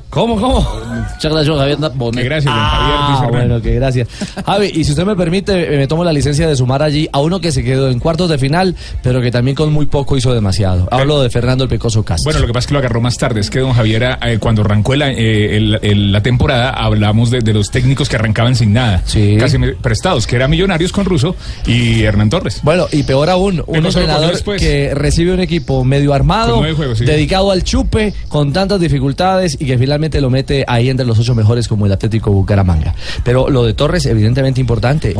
[0.09, 0.65] ¿Cómo, cómo?
[0.97, 2.25] Muchas gracias, Javier Bonet.
[2.25, 3.31] gracias, don Javier, Ah, Hernán.
[3.31, 4.07] bueno, que gracias.
[4.45, 7.19] Javi, y si usted me permite, eh, me tomo la licencia de sumar allí a
[7.19, 10.33] uno que se quedó en cuartos de final, pero que también con muy poco hizo
[10.33, 10.87] demasiado.
[10.91, 12.25] Hablo de Fernando el Pecoso Castro.
[12.25, 13.39] Bueno, lo que pasa es que lo agarró más tarde.
[13.39, 17.39] Es que don Javier, eh, cuando arrancó la, eh, el- el- la temporada, hablamos de,
[17.39, 19.01] de los técnicos que arrancaban sin nada.
[19.39, 22.59] Casi me- prestados, que eran Millonarios con Russo y Hernán Torres.
[22.63, 24.61] Bueno, y peor aún, un entrenador después.
[24.61, 27.05] que recibe un equipo medio armado, juegos, sí.
[27.05, 31.35] dedicado al chupe, con tantas dificultades y que finalmente lo mete ahí entre los ocho
[31.35, 32.93] mejores como el Atlético Bucaramanga.
[33.23, 35.13] Pero lo de Torres, evidentemente importante.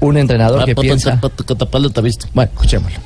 [0.00, 1.10] Un entrenador que piensa...
[2.34, 2.98] Bueno, escuchémoslo.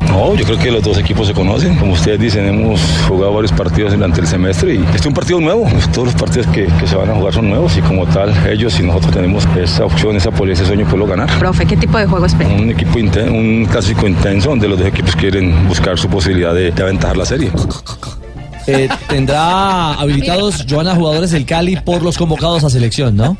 [0.00, 1.74] No, yo creo que los dos equipos se conocen.
[1.76, 5.40] Como ustedes dicen, hemos jugado varios partidos durante el semestre y este es un partido
[5.40, 5.66] nuevo.
[5.92, 8.78] Todos los partidos que, que se van a jugar son nuevos y como tal, ellos
[8.78, 11.38] y nosotros tenemos esa opción, esa posibilidad, ese sueño, poderlo ganar.
[11.38, 12.50] Profe, ¿qué tipo de juego espera?
[12.54, 16.70] Un equipo inten- un clásico intenso donde los dos equipos quieren buscar su posibilidad de,
[16.70, 17.50] de aventajar la serie.
[18.66, 23.36] Eh, tendrá habilitados, Joana, jugadores del Cali por los convocados a selección, ¿no?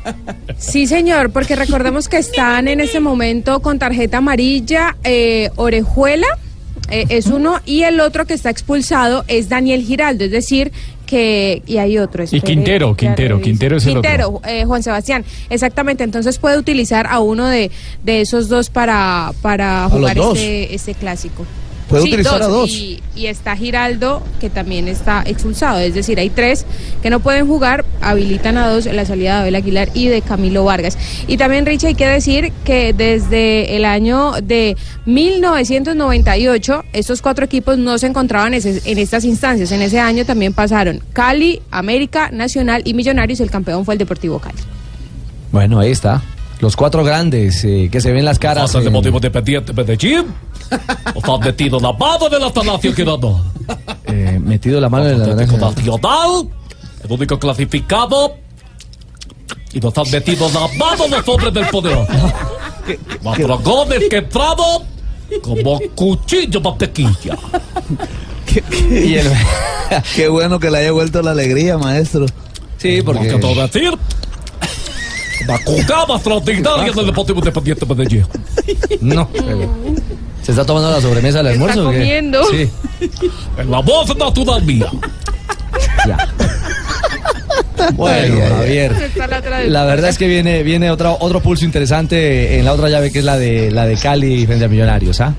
[0.57, 6.27] Sí, señor, porque recordemos que están en este momento con tarjeta amarilla eh, Orejuela,
[6.89, 10.71] eh, es uno, y el otro que está expulsado es Daniel Giraldo, es decir,
[11.05, 11.61] que...
[11.65, 12.23] Y hay otro.
[12.29, 13.43] Y Quintero, Quintero, reviso.
[13.43, 14.01] Quintero es el otro.
[14.03, 17.69] Quintero, eh, Juan Sebastián, exactamente, entonces puede utilizar a uno de,
[18.03, 21.45] de esos dos para, para jugar este, este clásico.
[21.89, 22.69] Puede utilizar a dos.
[22.71, 25.79] Y, y está Giraldo, que también está expulsado.
[25.79, 26.65] Es decir, hay tres
[27.01, 30.21] que no pueden jugar, habilitan a dos en la salida de Abel Aguilar y de
[30.21, 30.97] Camilo Vargas.
[31.27, 37.77] Y también, Rich, hay que decir que desde el año de 1998, estos cuatro equipos
[37.77, 39.71] no se encontraban ese- en estas instancias.
[39.71, 43.39] En ese año también pasaron Cali, América, Nacional y Millonarios.
[43.39, 44.57] El campeón fue el Deportivo Cali.
[45.51, 46.21] Bueno, ahí está.
[46.59, 48.73] Los cuatro grandes eh, que se ven las caras.
[48.73, 50.25] De en- motivo de de Medellín.
[51.15, 53.45] O está metido la mano de la Nación quedando.
[54.05, 55.35] eh, metido la mano en la.
[55.35, 56.49] Nacional,
[57.03, 58.35] el único clasificado.
[59.73, 61.97] Y nos han metido la mano los hombres del poder.
[63.21, 64.83] Cuatro goles que entrado
[65.43, 67.37] como cuchillo mantequilla.
[68.89, 69.31] Y el-
[70.15, 72.25] Qué bueno que le haya vuelto la alegría, maestro.
[72.77, 73.27] Sí, porque.
[73.27, 73.91] ¿Qué a decir?
[75.47, 78.25] La jugada extraordinaria del Deportivo Independiente de Medellín.
[79.01, 79.29] No.
[80.43, 81.89] ¿Se está tomando la sobremesa del Está almuerzo?
[81.91, 81.97] qué?
[81.97, 82.43] comiendo.
[82.51, 82.69] Sí.
[83.57, 84.87] En la voz natural mía.
[87.93, 88.91] Bueno, Javier.
[88.93, 92.65] Está la otra del- La verdad es que viene, viene otro, otro pulso interesante en
[92.65, 95.33] la otra llave que es la de la de Cali frente a Millonarios, ¿ah?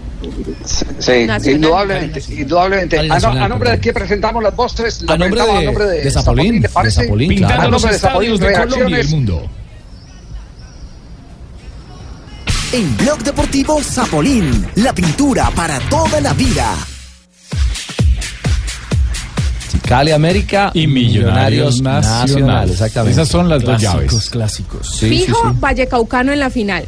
[0.98, 1.46] Sí, Nacional.
[1.56, 2.98] indudablemente, indudablemente.
[2.98, 5.84] A, no- Nacional, a nombre de quién presentamos las postres, A nombre de- a nombre
[5.86, 7.00] de, de Zapolín, ¿te parece?
[7.00, 7.68] de Zapolín, Pintando claro.
[7.68, 9.10] a nombre de Zapolín, de Colombia y el reacciones.
[9.10, 9.50] mundo.
[12.72, 16.74] En Blog Deportivo Zapolín, la pintura para toda la vida.
[19.86, 22.68] Cali América Y Millonarios Nacional.
[22.70, 23.12] exactamente.
[23.12, 24.30] Esas son las dos Clásicos, llaves.
[24.30, 25.00] Clásicos.
[25.00, 26.84] Fijo Vallecaucano en la final.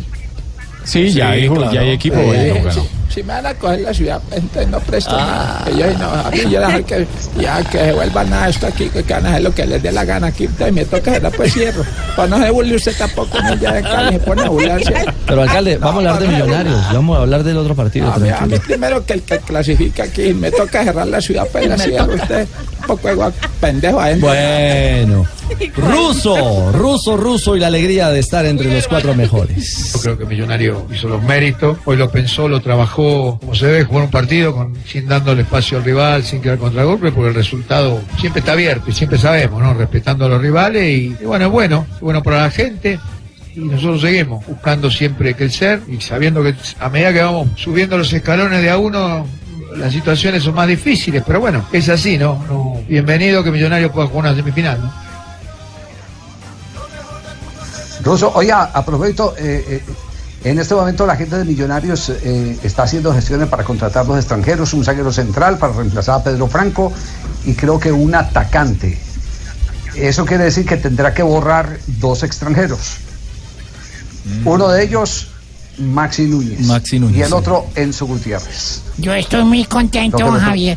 [0.84, 1.72] Sí, ya Sí, dijo, claro.
[1.72, 2.16] ya hay equipo.
[2.18, 2.99] Eh, Vallecaucano.
[3.10, 5.62] Si, me van a coger la ciudad, entonces no presto Ah.
[5.62, 5.64] nada.
[5.64, 7.06] Que yo, no, a mí yo dejar que,
[7.38, 9.82] ya que se vuelva nada esto aquí, que, que van a hacer lo que les
[9.82, 10.44] dé la gana aquí.
[10.44, 11.84] Entonces me toca hacerla, pues cierro.
[12.16, 14.94] Pues no se burle usted tampoco, no, ya de Cali se pone a burlarse.
[15.26, 16.44] Pero alcalde, vamos a hablar de no, no, no.
[16.46, 18.12] Millonarios, vamos a hablar del otro partido.
[18.18, 21.66] Mí, a mí primero que el que clasifica aquí, me toca cerrar la ciudad, pues
[21.66, 22.46] la cierro usted.
[22.90, 24.26] Poco igual, pendejo adentro.
[24.26, 25.26] Bueno,
[25.76, 29.92] ruso, ruso, ruso y la alegría de estar entre los cuatro mejores.
[29.92, 33.84] Yo creo que Millonario hizo los méritos, hoy lo pensó, lo trabajó como se debe
[33.84, 38.00] jugar un partido con, sin dándole espacio al rival, sin crear contragolpe, porque el resultado
[38.18, 39.72] siempre está abierto y siempre sabemos, ¿no?
[39.72, 42.98] Respetando a los rivales y, y bueno, es bueno, es bueno para la gente
[43.54, 48.12] y nosotros seguimos buscando siempre crecer y sabiendo que a medida que vamos subiendo los
[48.12, 49.26] escalones de a uno,
[49.76, 52.42] las situaciones son más difíciles, pero bueno, es así, ¿no?
[52.48, 54.92] No- bienvenido que Millonario pueda jugar una semifinal, ¿no?
[58.02, 59.84] Ruso, oiga, a propósito, eh, eh,
[60.42, 64.72] En este momento la gente de Millonarios eh, está haciendo gestiones para contratar dos extranjeros,
[64.72, 66.90] un zaguero central para reemplazar a Pedro Franco
[67.44, 68.98] y creo que un atacante.
[69.94, 72.96] Eso quiere decir que tendrá que borrar dos extranjeros.
[74.46, 75.28] Uno de ellos,
[75.80, 76.60] Maxi Núñez.
[76.66, 77.34] Maxi Núñez, Y el sí.
[77.34, 78.82] otro, Enzo Gutiérrez.
[78.98, 80.76] Yo estoy muy contento, Javier,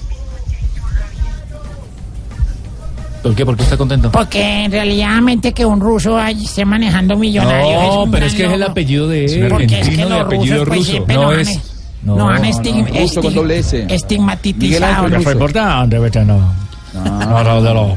[3.22, 3.46] ¿Por qué?
[3.46, 4.12] ¿Por qué está contento?
[4.12, 5.22] porque en realidad
[5.54, 9.26] que un ruso ahí esté manejando millonarios No, pero es que es el apellido de
[9.26, 9.48] él.
[9.50, 11.22] Porque es que los apellido rusos pues ruso.
[11.24, 11.60] No es-
[12.04, 12.48] no, nos han no,
[12.90, 13.86] no, con doble S.
[13.90, 15.22] estigmatizado.
[15.22, 16.26] Fue importante, ¿viste?
[16.26, 16.54] No.
[16.94, 17.92] No, no, de los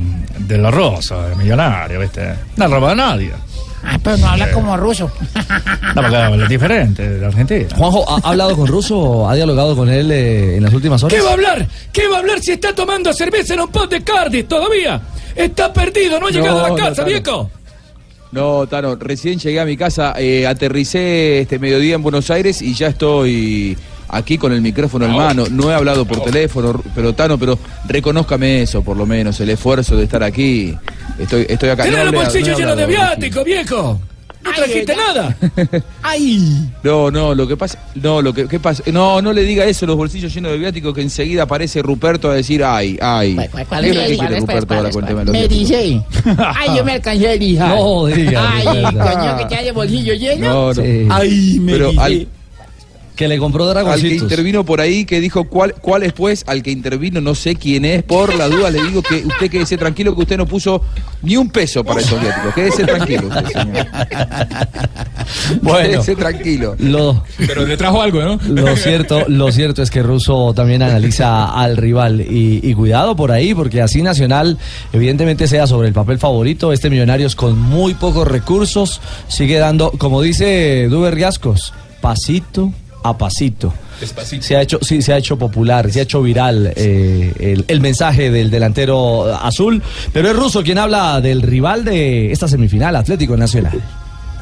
[0.46, 2.34] de los rusos, de millonarios, ¿viste?
[2.56, 3.32] No roba a nadie.
[3.82, 5.10] Ah, pero no habla como ruso.
[5.94, 7.66] No, porque habla diferente de Argentina.
[7.74, 9.26] Juanjo, ¿ha ha hablado con Russo?
[9.26, 11.16] ¿Ha dialogado con él eh, en las últimas horas?
[11.16, 11.66] ¿Qué va a hablar?
[11.90, 15.00] ¿Qué va a hablar si está tomando cerveza en un pot de Cardiff todavía?
[15.34, 17.50] Está perdido, no ha llegado a la casa, no, viejo.
[18.32, 22.74] No, Tano, recién llegué a mi casa, eh, aterricé este mediodía en Buenos Aires y
[22.74, 25.44] ya estoy aquí con el micrófono en mano.
[25.50, 29.96] No he hablado por teléfono, pero Tano, pero reconózcame eso, por lo menos, el esfuerzo
[29.96, 30.74] de estar aquí.
[31.18, 31.84] Estoy, estoy acá.
[31.84, 34.00] Tenés No el hablé- bolsillo no he lleno de viático, viejo.
[34.44, 35.36] No trajiste nada.
[36.04, 36.68] ¡Ay!
[36.84, 38.80] No, no, lo que pasa, no, lo que, ¿qué pasa?
[38.92, 42.34] No, no le diga eso, los bolsillos llenos de viáticos, que enseguida aparece Ruperto a
[42.34, 43.34] decir, ay, ay.
[43.68, 43.96] ¿Cuál ¿Qué es?
[43.96, 44.44] es lo que ¿Cuál es?
[44.44, 45.24] Pues, Ruperto ¿cuál ahora?
[45.24, 45.58] los Me viáticos.
[45.68, 46.00] dice.
[46.38, 47.76] Ay, yo me alcancé a dijar.
[47.76, 50.46] No diga, Ay, coño, que te haya bolsillo lleno.
[50.48, 50.74] No, no.
[50.74, 51.08] Sí.
[51.10, 52.00] Ay, me Pero dice.
[52.02, 52.28] al-
[53.16, 54.22] Que le compró Al que dragoncitos.
[54.22, 57.84] intervino por ahí, que dijo cuál, cuál es pues, al que intervino, no sé quién
[57.84, 60.82] es, por la duda le digo que usted quédese tranquilo que usted no puso
[61.22, 62.54] ni un peso para esos viáticos.
[62.54, 63.86] Quédese tranquilo usted, señor.
[65.62, 65.88] Bueno.
[65.88, 66.76] Quédese tranquilo.
[66.78, 68.38] Lo, Pero le trajo algo, ¿no?
[68.46, 73.32] Lo cierto, lo cierto es que Russo también analiza al rival y, y cuidado por
[73.32, 74.58] ahí, porque así Nacional
[74.92, 80.22] evidentemente sea sobre el papel favorito, este Millonarios con muy pocos recursos sigue dando, como
[80.22, 82.72] dice Duber Riascos, pasito
[83.08, 83.72] a pasito.
[84.42, 87.80] Se ha hecho, sí, se ha hecho popular, se ha hecho viral eh, el, el
[87.80, 89.82] mensaje del delantero azul,
[90.12, 93.80] pero es Russo quien habla del rival de esta semifinal, Atlético Nacional.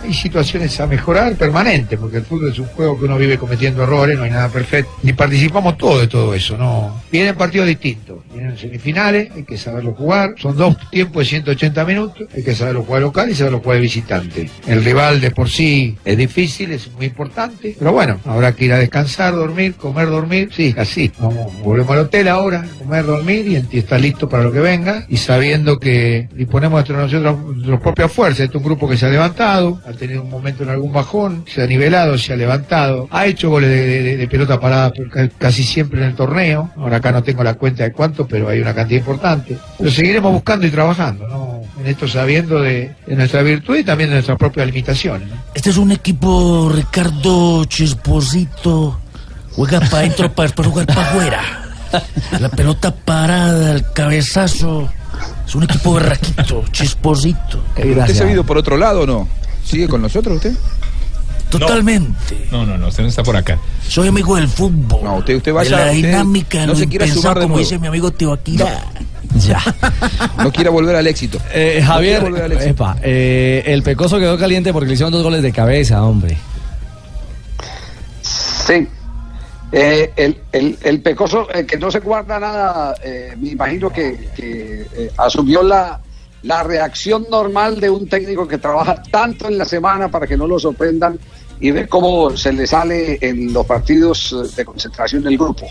[0.05, 3.85] Hay situaciones a mejorar permanente, porque el fútbol es un juego que uno vive cometiendo
[3.85, 4.93] errores, no hay nada perfecto.
[5.03, 7.01] Y participamos todos de todo eso, ¿no?
[7.11, 10.35] Vienen partidos distintos, vienen semifinales, hay que saberlo jugar.
[10.37, 13.83] Son dos tiempos de 180 minutos, hay que saberlo jugar local y saberlo jugar de
[13.83, 14.51] visitante.
[14.67, 18.73] El rival de por sí es difícil, es muy importante, pero bueno, habrá que ir
[18.75, 21.11] a descansar, dormir, comer, dormir, sí, así.
[21.19, 25.07] Vamos, volvemos al hotel ahora, comer, dormir y, y estar listo para lo que venga
[25.09, 28.41] y sabiendo que disponemos de nuestras propias fuerzas.
[28.41, 31.63] Este es un grupo que se ha levantado, tenido un momento en algún bajón, se
[31.63, 35.63] ha nivelado, se ha levantado, ha hecho goles de, de- de pelota parada ca- casi
[35.65, 36.71] siempre en el torneo.
[36.77, 39.57] Ahora acá no tengo la cuenta de cuánto, pero hay una cantidad importante.
[39.79, 41.55] Lo seguiremos buscando y trabajando, ¿no?
[41.81, 45.29] En esto sabiendo de, de nuestra virtud y también de nuestras propias limitaciones.
[45.29, 45.35] ¿no?
[45.55, 49.01] Este es un equipo, Ricardo Chisposito.
[49.53, 51.41] Juega para adentro para después jugar para afuera.
[52.41, 54.89] La pelota parada, el cabezazo.
[55.47, 57.63] Es un equipo berraquito, chisposito.
[57.77, 59.29] ¿Usted se ha ido por otro lado o no?
[59.65, 60.55] ¿Sigue con nosotros usted?
[61.51, 62.49] Totalmente.
[62.51, 63.59] No, no, no, usted no está por acá.
[63.89, 65.05] Soy amigo del fútbol.
[65.05, 65.71] No, usted, usted de vaya.
[65.71, 67.59] la usted dinámica, no se quiera sumar de como nuevo.
[67.59, 68.85] dice mi amigo Teoquira.
[69.37, 69.61] Ya.
[70.39, 71.41] No quiera volver al éxito.
[71.53, 72.71] Eh, No Javier, quiera volver al éxito.
[72.71, 76.37] epa, eh, el Pecoso quedó caliente porque le hicieron dos goles de cabeza, hombre.
[78.23, 78.87] Sí.
[79.73, 84.29] Eh, el, el, el pecoso eh, que no se guarda nada, eh, me imagino que,
[84.37, 86.01] que, eh, asumió la,
[86.45, 90.47] la reacción normal de un técnico que trabaja tanto en la semana para que no
[90.47, 91.19] lo sorprendan
[91.61, 95.67] y ve cómo se le sale en los partidos eh, de concentración del grupo.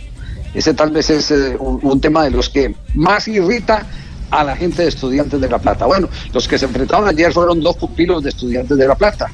[0.53, 3.86] Ese tal vez es eh, un, tema de los que más irrita
[4.30, 5.86] a la gente de Estudiantes de La Plata.
[5.86, 9.30] Bueno, los que se enfrentaron ayer fueron dos pupilos de Estudiantes de La Plata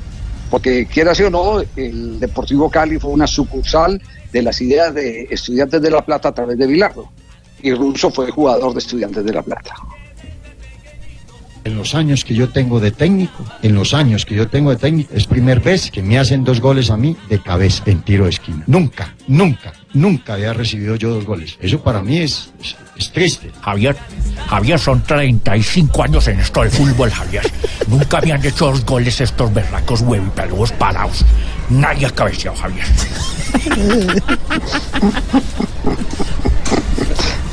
[0.49, 5.81] porque quiera o no, el Deportivo Cali fue una sucursal de las ideas de Estudiantes
[5.81, 7.09] de La Plata a través de Bilardo.
[7.61, 9.75] Y Russo fue jugador de Estudiantes de La Plata.
[11.63, 14.77] En los años que yo tengo de técnico, en los años que yo tengo de
[14.77, 18.25] técnico, es primera vez que me hacen dos goles a mí de cabeza en tiro
[18.25, 18.63] de esquina.
[18.67, 21.57] Nunca, nunca, nunca había recibido yo dos goles.
[21.61, 22.51] Eso para mí es
[23.13, 23.51] triste.
[23.61, 23.95] Javier,
[24.47, 27.43] Javier, son 35 años en esto del fútbol, Javier.
[27.87, 31.25] Nunca habían hecho dos goles estos berracos huevipeludos parados.
[31.69, 32.85] Nadie ha cabeceado, Javier.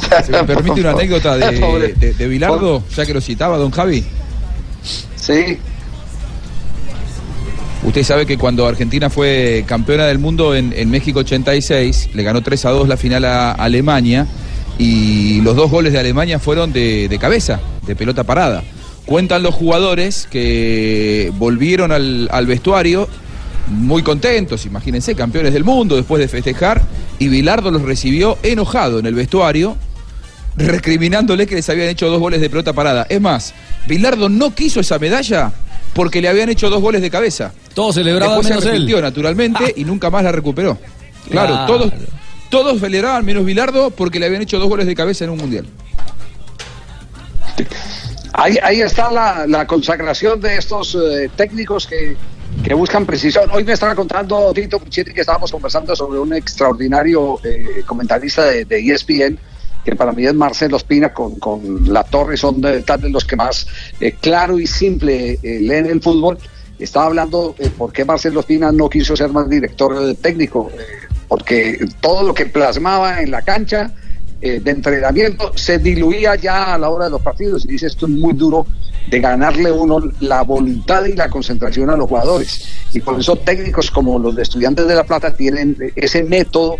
[0.24, 4.04] ¿Se me permite una anécdota de, de Bilardo, ya que lo citaba don Javi?
[5.16, 5.58] Sí.
[7.82, 12.42] Usted sabe que cuando Argentina fue campeona del mundo en, en México 86, le ganó
[12.42, 14.26] 3 a 2 la final a Alemania
[14.78, 18.64] y los dos goles de Alemania fueron de, de cabeza, de pelota parada.
[19.04, 23.08] Cuentan los jugadores que volvieron al, al vestuario
[23.68, 26.82] muy contentos, imagínense, campeones del mundo después de festejar,
[27.18, 29.76] y Bilardo los recibió enojado en el vestuario,
[30.56, 33.06] recriminándole que les habían hecho dos goles de pelota parada.
[33.08, 33.54] Es más,
[33.86, 35.52] Bilardo no quiso esa medalla
[35.94, 37.52] porque le habían hecho dos goles de cabeza.
[37.74, 38.74] Todos celebraban Después menos se él.
[38.76, 40.78] arrepintió, naturalmente, y nunca más la recuperó.
[41.30, 41.66] Claro, Claro.
[41.66, 41.92] todos,
[42.50, 45.66] todos celebraban menos Bilardo porque le habían hecho dos goles de cabeza en un mundial.
[48.32, 52.14] Ahí, ahí está la, la consagración de estos eh, técnicos que,
[52.62, 53.48] que buscan precisión.
[53.50, 58.66] Hoy me estaba contando Tito Puchetti que estábamos conversando sobre un extraordinario eh, comentarista de,
[58.66, 59.38] de ESPN,
[59.86, 63.36] que para mí es Marcelo Espina con, con La Torre, son de, tal los que
[63.36, 63.68] más
[64.00, 66.38] eh, claro y simple eh, leen el fútbol.
[66.76, 70.70] Estaba hablando eh, por qué Marcelo Espina no quiso ser más director técnico,
[71.28, 73.92] porque todo lo que plasmaba en la cancha
[74.38, 78.12] de entrenamiento se diluía ya a la hora de los partidos y dice esto es
[78.12, 78.66] muy duro
[79.08, 83.90] de ganarle uno la voluntad y la concentración a los jugadores y por eso técnicos
[83.90, 86.76] como los de estudiantes de La Plata tienen ese método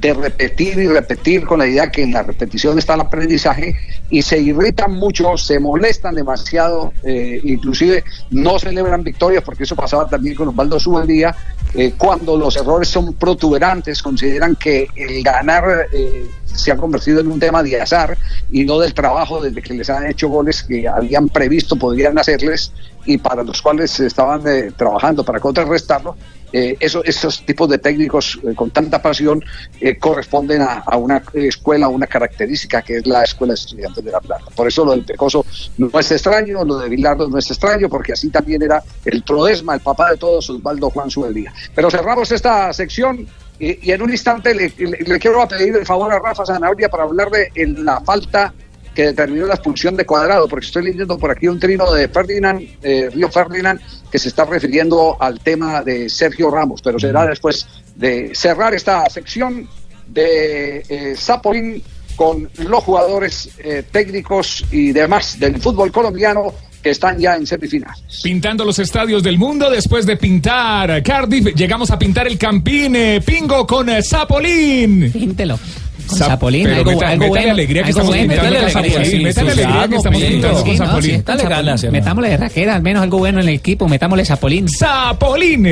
[0.00, 3.76] de repetir y repetir con la idea que en la repetición está el aprendizaje
[4.08, 10.08] y se irritan mucho, se molestan demasiado, eh, inclusive no celebran victorias porque eso pasaba
[10.08, 11.36] también con Osvaldo Subeldía,
[11.74, 17.28] eh, cuando los errores son protuberantes, consideran que el ganar eh, se ha convertido en
[17.28, 18.16] un tema de azar
[18.50, 22.72] y no del trabajo desde que les han hecho goles que habían previsto podrían hacerles
[23.04, 26.16] y para los cuales estaban eh, trabajando para contrarrestarlo.
[26.52, 29.40] Eh, eso- esos tipos de técnicos eh, con tanta pasión
[29.80, 34.10] eh, corresponden a, una escuela, a una característica que es la Escuela de Estudiantes de
[34.10, 34.46] La Plata.
[34.56, 35.46] Por eso lo del Pecoso
[35.78, 39.74] no es extraño, lo de Bilardo no es extraño, porque así también era el Trodesma,
[39.74, 41.52] el papá de todos, Osvaldo Juan Subeldía.
[41.72, 43.28] Pero cerramos esta sección
[43.60, 46.88] y, y en un instante le, le- le quiero pedir el favor a Rafa Zanabria
[46.88, 48.52] para hablar de en la falta
[48.94, 52.60] que determinó la expulsión de Cuadrado, porque estoy leyendo por aquí un trino de Ferdinand,
[52.82, 53.80] eh, Río Ferdinand,
[54.10, 59.08] que se está refiriendo al tema de Sergio Ramos, pero será después de cerrar esta
[59.08, 59.68] sección
[60.08, 61.80] de eh, Zapolín
[62.16, 66.52] con los jugadores eh, técnicos y demás del fútbol colombiano
[66.82, 67.94] que están ya en semifinal.
[68.22, 73.20] Pintando los estadios del mundo después de pintar Cardiff, llegamos a pintar el Campín eh,
[73.24, 75.10] Pingo con eh, Zapolín.
[75.12, 75.58] Píntelo.
[76.06, 77.52] Con Zap- Zapolín, pero algo, meta- algo métale bueno.
[77.52, 78.22] alegría que estamos bueno.
[78.32, 81.92] pintando Métale con alegría, Zapolín, sí, métale sí, alegría sí, que estamos pintando con Zapolín.
[81.92, 84.68] Metámosle de raquera, al menos algo bueno en el equipo, metámosle Zapolín.
[84.68, 85.68] Zapolín.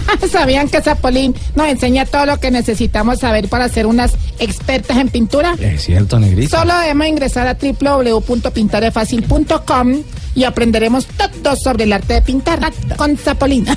[0.30, 5.08] ¿Sabían que Zapolín nos enseña todo lo que necesitamos saber para ser unas expertas en
[5.08, 5.54] pintura?
[5.60, 6.58] Es cierto, negrito.
[6.58, 10.02] Solo debemos ingresar a www.pintarefacil.com
[10.34, 12.58] y aprenderemos todo sobre el arte de pintar
[12.96, 13.66] con Zapolín.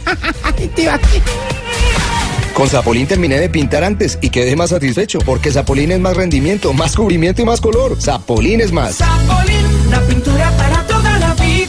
[2.56, 6.72] Con Zapolín terminé de pintar antes y quedé más satisfecho porque Zapolín es más rendimiento,
[6.72, 8.02] más cubrimiento y más color.
[8.02, 8.96] Zapolín es más.
[8.96, 11.65] Zapolín, la pintura para toda la vida.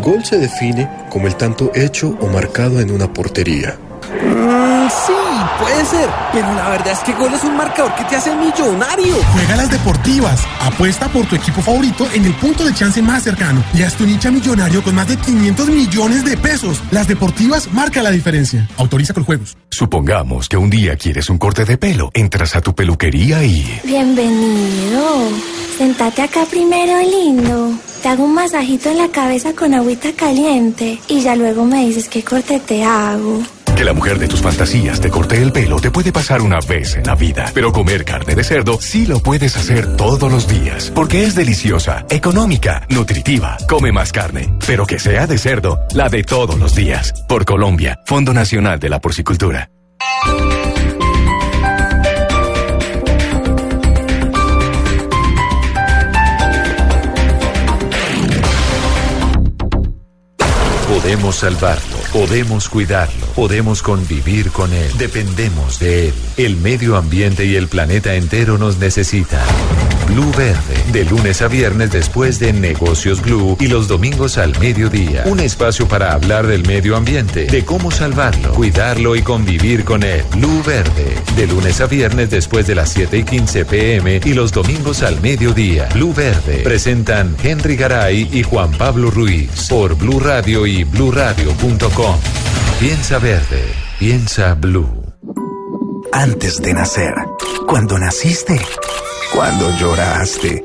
[0.00, 3.76] Gol se define como el tanto hecho o marcado en una portería.
[4.10, 5.12] Mm, sí,
[5.60, 6.08] puede ser.
[6.32, 9.14] Pero la verdad es que gol es un marcador que te hace millonario.
[9.32, 10.40] Juega las deportivas.
[10.60, 13.62] Apuesta por tu equipo favorito en el punto de chance más cercano.
[13.72, 16.82] Y haz tu nicha millonario con más de 500 millones de pesos.
[16.90, 18.68] Las deportivas marca la diferencia.
[18.76, 19.56] Autoriza con juegos.
[19.70, 22.10] Supongamos que un día quieres un corte de pelo.
[22.14, 23.80] Entras a tu peluquería y...
[23.84, 25.28] Bienvenido.
[25.78, 27.72] Sentate acá primero, lindo.
[28.02, 32.08] Te hago un masajito en la cabeza con agüita caliente y ya luego me dices
[32.08, 33.42] qué corte te hago.
[33.80, 36.96] Que la mujer de tus fantasías te corte el pelo te puede pasar una vez
[36.96, 40.92] en la vida, pero comer carne de cerdo sí lo puedes hacer todos los días,
[40.94, 43.56] porque es deliciosa, económica, nutritiva.
[43.66, 47.14] Come más carne, pero que sea de cerdo, la de todos los días.
[47.26, 49.70] Por Colombia, Fondo Nacional de la Porcicultura.
[60.86, 66.14] Podemos salvarlo, podemos cuidarlo, podemos convivir con él, dependemos de él.
[66.36, 69.46] El medio ambiente y el planeta entero nos necesitan.
[70.10, 75.22] Blue Verde, de lunes a viernes después de Negocios Blue y los domingos al mediodía.
[75.26, 80.24] Un espacio para hablar del medio ambiente, de cómo salvarlo, cuidarlo y convivir con él.
[80.32, 84.50] Blue Verde, de lunes a viernes después de las 7 y 15 pm y los
[84.50, 85.88] domingos al mediodía.
[85.94, 92.16] Blue Verde, presentan Henry Garay y Juan Pablo Ruiz por Blue Radio y bluradio.com.
[92.80, 93.62] Piensa verde,
[93.98, 95.04] piensa blue.
[96.12, 97.14] Antes de nacer,
[97.68, 98.60] cuando naciste,
[99.32, 100.62] cuando lloraste,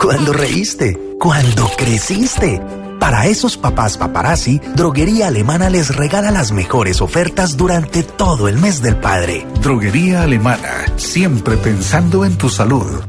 [0.00, 2.60] cuando reíste, cuando creciste.
[3.00, 8.80] Para esos papás paparazzi, Droguería Alemana les regala las mejores ofertas durante todo el mes
[8.80, 9.46] del padre.
[9.60, 13.04] Droguería Alemana, siempre pensando en tu salud.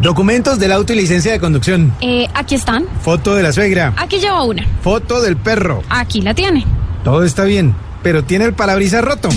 [0.00, 1.92] Documentos del auto y licencia de conducción.
[2.00, 2.86] Eh, aquí están.
[3.02, 3.92] Foto de la suegra.
[3.96, 4.66] Aquí llevo una.
[4.82, 5.82] Foto del perro.
[5.90, 6.64] Aquí la tiene.
[7.04, 9.28] Todo está bien, pero tiene el parabrisas roto.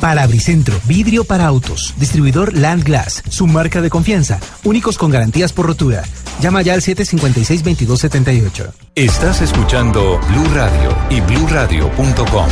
[0.00, 1.94] Palabricentro, vidrio para autos.
[1.98, 4.40] Distribuidor Land Glass, su marca de confianza.
[4.64, 6.02] Únicos con garantías por rotura.
[6.40, 8.72] Llama ya al 756-2278.
[8.94, 12.48] Estás escuchando Blue Radio y bluradio.com.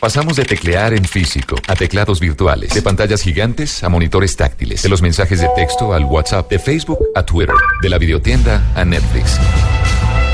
[0.00, 4.88] Pasamos de teclear en físico a teclados virtuales, de pantallas gigantes a monitores táctiles, de
[4.88, 9.40] los mensajes de texto al WhatsApp, de Facebook a Twitter, de la videotienda a Netflix.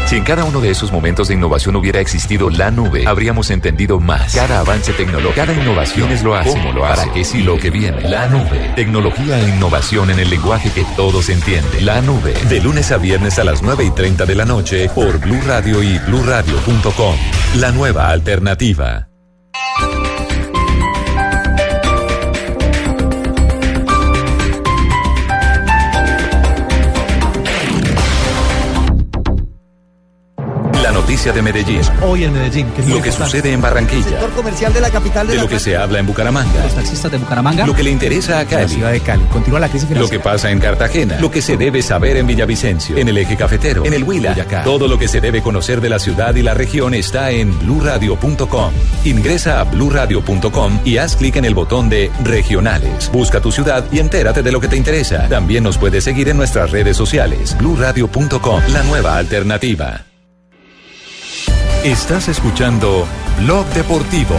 [0.06, 4.00] Si en cada uno de esos momentos de innovación hubiera existido la nube, habríamos entendido
[4.00, 4.34] más.
[4.34, 7.56] Cada avance tecnológico, cada innovación es lo hace, cómo lo hace, para qué sí lo
[7.58, 8.02] que viene.
[8.02, 8.72] La nube.
[8.76, 11.86] Tecnología e innovación en el lenguaje que todos entienden.
[11.86, 12.34] La nube.
[12.48, 15.82] De lunes a viernes a las 9 y 30 de la noche por Blue Radio
[15.82, 17.16] y bluradio.com.
[17.56, 19.08] La nueva alternativa.
[31.04, 31.82] Noticia de Medellín.
[32.00, 32.66] Hoy en Medellín.
[32.70, 34.08] Que Lo que sucede en Barranquilla.
[34.08, 36.62] sector comercial de la capital de, De la lo que se habla en Bucaramanga.
[36.62, 37.66] Los taxistas de Bucaramanga.
[37.66, 38.70] Lo que le interesa a Cali.
[38.70, 39.22] ciudad de Cali.
[39.24, 41.18] Continúa la crisis Lo que pasa en Cartagena.
[41.20, 42.96] Lo que se debe saber en Villavicencio.
[42.96, 43.84] En el eje cafetero.
[43.84, 44.30] En el Huila.
[44.30, 44.64] Boyacá.
[44.64, 48.72] Todo lo que se debe conocer de la ciudad y la región está en bluradio.com.
[49.04, 53.10] Ingresa a bluradio.com y haz clic en el botón de regionales.
[53.12, 55.28] Busca tu ciudad y entérate de lo que te interesa.
[55.28, 57.54] También nos puedes seguir en nuestras redes sociales.
[57.58, 58.62] bluradio.com.
[58.72, 60.06] La nueva alternativa.
[61.84, 63.06] Estás escuchando
[63.40, 64.36] Blog Deportivo.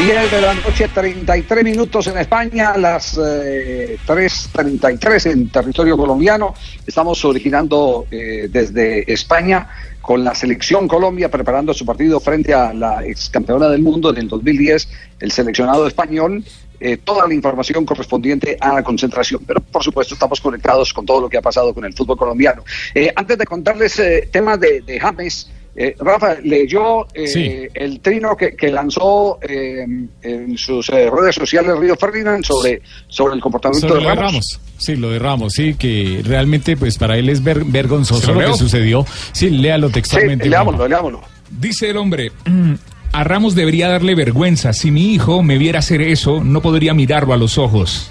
[0.00, 6.52] 10 de la noche, 33 minutos en España, las eh, 3.33 en territorio colombiano.
[6.84, 9.68] Estamos originando eh, desde España
[10.00, 14.16] con la selección Colombia preparando su partido frente a la ex campeona del mundo en
[14.16, 14.88] el 2010,
[15.20, 16.42] el seleccionado español.
[16.80, 19.42] Eh, toda la información correspondiente a la concentración.
[19.46, 22.64] Pero por supuesto estamos conectados con todo lo que ha pasado con el fútbol colombiano.
[22.94, 27.68] Eh, antes de contarles eh, temas de, de James, eh, Rafa, leyó eh, Sí.
[27.74, 29.86] el trino que, que lanzó eh,
[30.22, 34.22] en sus eh, redes sociales Río Ferdinand sobre, sobre el comportamiento Sobre de Ramos.
[34.32, 34.60] Ramos.
[34.78, 38.40] Sí, lo de Ramos, sí, que realmente pues para él es ver- ¿Se vergonzoso lo
[38.40, 39.06] lo, que sucedió.
[39.32, 40.48] Sí, léalo textualmente.
[40.50, 40.88] Juanjo.
[40.88, 41.20] leámoslo.
[41.50, 42.74] Dice el hombre, "Mm,
[43.12, 44.72] a Ramos debería darle vergüenza.
[44.72, 48.10] Si mi hijo me viera hacer eso, no podría mirarlo a los ojos.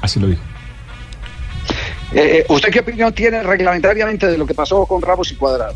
[0.00, 0.42] Así lo dijo.
[2.14, 5.74] Eh, ¿Usted qué opinión tiene reglamentariamente de lo que pasó con Ramos y Cuadrado?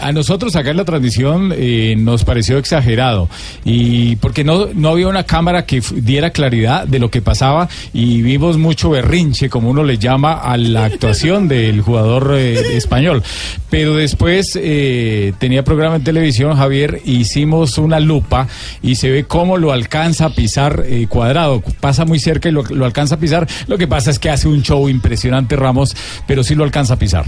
[0.00, 3.28] A nosotros acá en la transmisión eh, nos pareció exagerado
[3.64, 8.22] y porque no, no había una cámara que diera claridad de lo que pasaba y
[8.22, 13.22] vimos mucho berrinche, como uno le llama, a la actuación del jugador eh, español.
[13.70, 18.48] Pero después eh, tenía programa en televisión, Javier, hicimos una lupa
[18.82, 21.62] y se ve cómo lo alcanza a pisar eh, cuadrado.
[21.80, 23.48] Pasa muy cerca y lo, lo alcanza a pisar.
[23.66, 26.98] Lo que pasa es que hace un show impresionante Ramos, pero sí lo alcanza a
[26.98, 27.24] pisar.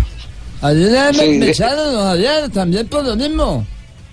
[0.65, 3.67] Ayer me Sí, echaron, Javier, también por lo mismo.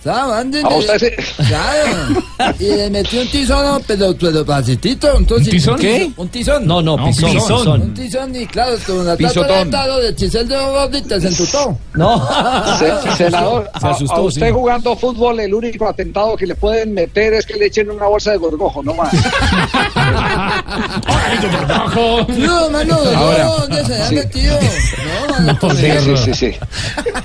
[0.04, 0.34] ¿Sabes?
[0.36, 1.43] Antes ¿A usted sí?
[1.47, 2.56] Claro.
[2.60, 5.16] Y le metí un tizón, pero, pero pasitito.
[5.16, 5.80] Entonces, ¿Un tizón?
[5.80, 6.12] ¿Qué?
[6.18, 6.66] Un tizón.
[6.66, 7.82] No, no, un pisón, pisón.
[7.82, 11.78] Un tizón y claro, con la tata de Chisel de Gordita se entutó.
[11.93, 12.28] No.
[12.80, 14.54] Se- senador, Se a- asustó, a, usted sí.
[14.54, 18.32] jugando fútbol, el único atentado que le pueden meter es que le echen una bolsa
[18.32, 19.12] de gorgojo, no más.
[22.38, 23.43] No, mano, Ahora.
[23.43, 24.16] no, ¿dónde se Sí.
[24.16, 24.58] metido?
[25.30, 26.56] No, mano, Sí, sí, sí, sí.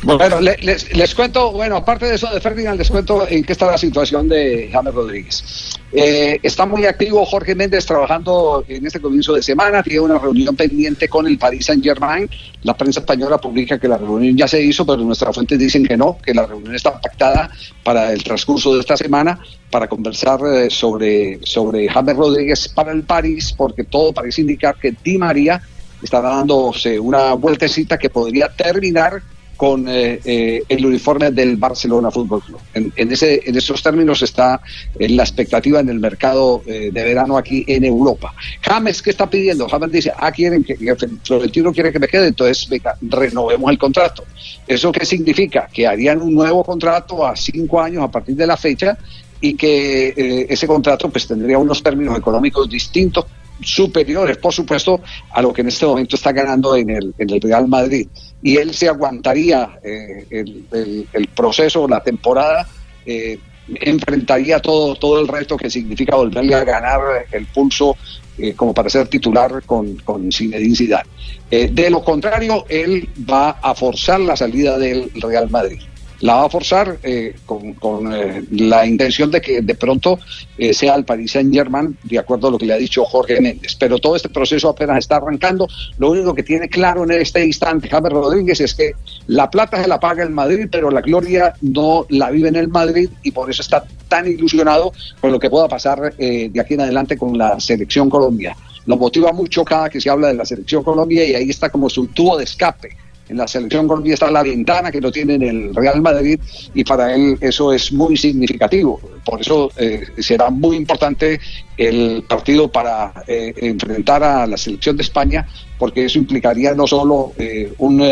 [0.02, 3.52] Bueno, le- les, les cuento, bueno, aparte de eso de Ferdinand, les cuento en qué
[3.52, 5.78] está la situación de James Rodríguez.
[5.92, 10.56] Eh, está muy activo Jorge Méndez trabajando en este comienzo de semana, tiene una reunión
[10.56, 12.28] pendiente con el Paris Saint Germain.
[12.62, 15.96] La prensa española publica que la reunión ya se hizo, pero nuestras fuentes dicen que
[15.96, 17.50] no, que la reunión está pactada
[17.84, 19.38] para el transcurso de esta semana
[19.70, 24.94] para conversar eh, sobre, sobre James Rodríguez para el París, porque todo parece indicar que
[25.04, 25.62] Di María
[26.02, 29.22] está dándose una vueltecita que podría terminar
[29.56, 32.60] con eh, eh, el uniforme del Barcelona Fútbol Club.
[32.74, 34.60] En, ese, en esos términos está
[34.98, 38.34] eh, la expectativa en el mercado eh, de verano aquí en Europa.
[38.60, 39.68] James, ¿qué está pidiendo?
[39.68, 42.68] James dice, ah, quieren que, que Florentino quiere que me quede, entonces
[43.00, 44.24] renovemos el contrato.
[44.66, 45.68] ¿Eso qué significa?
[45.72, 48.98] Que harían un nuevo contrato a cinco años a partir de la fecha
[49.40, 53.26] y que eh, ese contrato pues tendría unos términos económicos distintos
[53.60, 55.00] superiores, por supuesto,
[55.30, 58.08] a lo que en este momento está ganando en el, Real Madrid.
[58.42, 62.68] Y él se aguantaría eh, el, proceso, la temporada,
[63.04, 63.38] eh,
[63.68, 67.00] enfrentaría todo, todo el reto que significa volverle a ganar
[67.32, 67.96] el pulso
[68.38, 74.36] eh, como para ser titular con, con de lo contrario, él va a forzar la
[74.36, 75.80] salida del Real Madrid.
[76.20, 80.18] La va a forzar eh, con, con, eh, la intención de que de pronto
[80.56, 83.40] eh, sea el Paris Saint Germain, de acuerdo a lo que le ha dicho Jorge
[83.40, 83.76] Méndez.
[83.78, 85.68] Pero todo este proceso apenas está arrancando.
[85.98, 88.92] Lo único que tiene claro en este instante James Rodríguez es que
[89.26, 92.68] la plata se la paga el Madrid, pero la gloria no la vive en el
[92.68, 96.80] Madrid y por eso está tan ilusionado con lo que pueda pasar de aquí en
[96.80, 98.56] adelante con la selección Colombia.
[98.86, 101.90] Lo motiva mucho cada que se habla de la selección Colombia y ahí está como
[101.90, 102.96] su tubo de escape
[103.28, 106.38] en la selección Colombia está la ventana que no tiene en el Real Madrid
[106.74, 109.00] y para él eso es muy significativo.
[109.24, 111.40] Por eso eh, será muy importante
[111.76, 115.46] el partido para eh, enfrentar a la selección de España,
[115.78, 118.02] porque eso implicaría no solo eh, un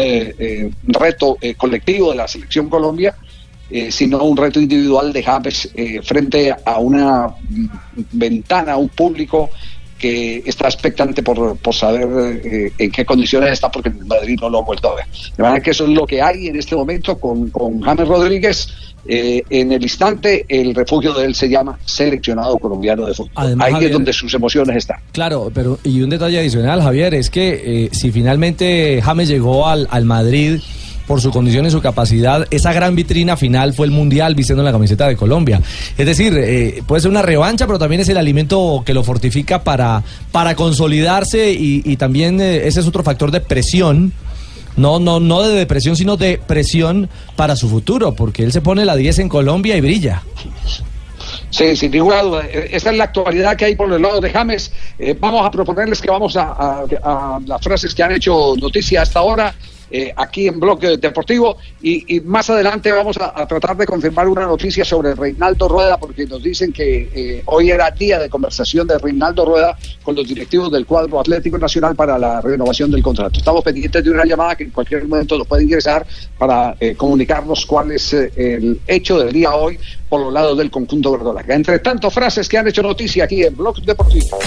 [0.85, 3.15] reto colectivo de la selección Colombia,
[3.91, 5.71] sino un reto individual de James
[6.03, 7.67] frente a una mm,
[8.13, 9.51] ventana, a un público
[9.99, 14.49] que está expectante por, por saber eh, en qué condiciones está, porque en Madrid no
[14.51, 15.05] lo ha vuelto a ver.
[15.37, 18.69] De manera que eso es lo que hay en este momento con, con James Rodríguez.
[19.07, 23.33] Eh, en el instante, el refugio de él se llama seleccionado colombiano de fútbol.
[23.35, 24.97] Además, Ahí Javier- es donde sus emociones están.
[25.13, 29.87] Claro, pero y un detalle adicional, Javier, es que eh, si finalmente James llegó al,
[29.91, 30.59] al Madrid
[31.07, 34.73] por su condición y su capacidad, esa gran vitrina final fue el Mundial vistiendo la
[34.73, 35.61] camiseta de Colombia.
[35.97, 39.63] Es decir, eh, puede ser una revancha, pero también es el alimento que lo fortifica
[39.63, 40.03] para,
[40.33, 44.13] para consolidarse y, también eh, ese es otro factor de presión.
[44.77, 48.85] No, no, no de depresión, sino de presión para su futuro, porque él se pone
[48.85, 50.23] la 10 en Colombia y brilla.
[51.51, 52.45] Sí, sin ninguna duda.
[52.47, 54.73] Eh, Esta es la actualidad que hay por el lado de James.
[54.99, 56.85] Eh, vamos a proponerles que vamos a
[57.47, 59.55] las frases que han hecho noticia hasta ahora.
[59.97, 64.85] Eh, aquí en Bloque Deportivo y, más adelante vamos a, tratar de confirmar una noticia
[64.85, 69.45] sobre Reinaldo Rueda porque nos dicen que eh, hoy era día de conversación de Reinaldo
[69.45, 73.39] Rueda con los directivos del cuadro Atlético Nacional para la renovación del contrato.
[73.39, 76.05] Estamos pendientes de una llamada que en cualquier momento nos puede ingresar
[76.39, 79.79] para eh, comunicarnos cuál es el hecho del día hoy
[80.09, 81.55] por los lados del conjunto verdolaga.
[81.55, 84.39] Entre tanto, frases que han hecho noticia aquí en Blog Deportivo.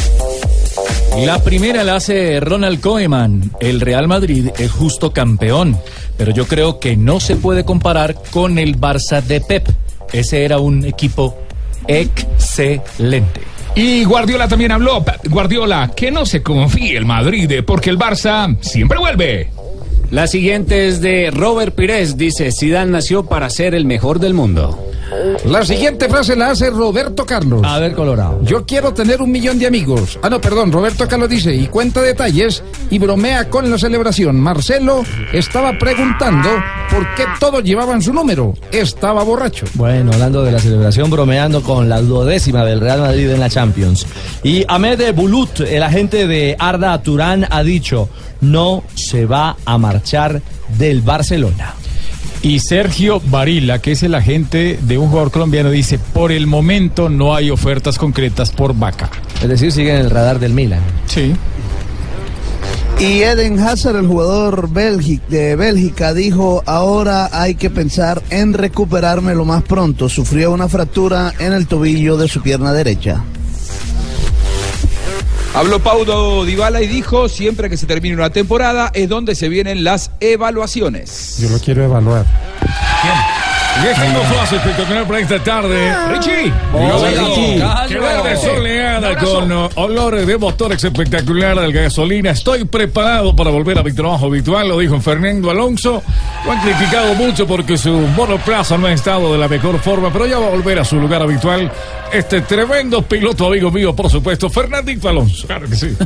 [1.26, 3.52] La primera la hace Ronald Koeman.
[3.60, 5.78] El Real Madrid es justo campeón,
[6.18, 9.68] pero yo creo que no se puede comparar con el Barça de Pep.
[10.14, 11.36] Ese era un equipo
[11.88, 13.42] excelente.
[13.76, 15.04] Y Guardiola también habló.
[15.30, 19.50] Guardiola, que no se confíe el Madrid, porque el Barça siempre vuelve.
[20.10, 22.16] La siguiente es de Robert Pires.
[22.16, 24.80] Dice, Zidane nació para ser el mejor del mundo.
[25.46, 27.62] La siguiente frase la hace Roberto Carlos.
[27.64, 28.42] A ver, Colorado.
[28.44, 30.20] Yo quiero tener un millón de amigos.
[30.22, 34.40] Ah, no, perdón, Roberto Carlos dice, y cuenta detalles y bromea con la celebración.
[34.40, 36.50] Marcelo estaba preguntando
[36.90, 38.54] por qué todos llevaban su número.
[38.72, 39.66] Estaba borracho.
[39.76, 44.06] Bueno, hablando de la celebración, bromeando con la duodécima del Real Madrid en la Champions.
[44.44, 48.10] Y Ahmed Bulut, el agente de Arda Turán, ha dicho,
[48.42, 50.42] no se va a marchar
[50.78, 51.76] del Barcelona.
[52.48, 57.10] Y Sergio Varila, que es el agente de un jugador colombiano, dice, por el momento
[57.10, 59.10] no hay ofertas concretas por Vaca.
[59.42, 60.80] Es decir, sigue en el radar del Milan.
[61.08, 61.36] Sí.
[63.02, 69.44] Y Eden Hazard, el jugador de Bélgica, dijo, ahora hay que pensar en recuperarme lo
[69.44, 70.08] más pronto.
[70.08, 73.26] Sufrió una fractura en el tobillo de su pierna derecha.
[75.58, 79.84] Habló Paulo Dybala y dijo, siempre que se termine una temporada es donde se vienen
[79.84, 81.40] las evaluaciones.
[81.40, 82.28] Yo lo quiero evaluar.
[83.84, 85.96] Les tengo frase espectacular para esta tarde.
[86.10, 86.54] Richie.
[86.74, 87.60] Lo Richie.
[87.60, 87.88] Callo.
[87.88, 92.32] Que verde soleada con uh, olores de motores espectacular de gasolina.
[92.32, 96.02] Estoy preparado para volver a mi trabajo habitual, lo dijo Fernando Alonso.
[96.46, 100.26] Lo han criticado mucho porque su monoplaza no ha estado de la mejor forma, pero
[100.26, 101.72] ya va a volver a su lugar habitual.
[102.12, 105.48] Este tremendo piloto amigo mío, por supuesto, Fernandito Alonso.
[105.48, 105.96] Claro que sí.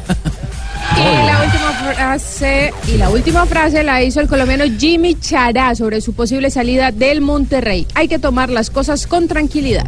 [0.97, 6.01] Y la última frase, y la última frase la hizo el colombiano Jimmy Chará sobre
[6.01, 7.87] su posible salida del Monterrey.
[7.93, 9.87] Hay que tomar las cosas con tranquilidad.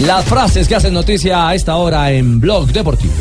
[0.00, 3.12] Las frases que hacen noticia a esta hora en Blog Deportivo.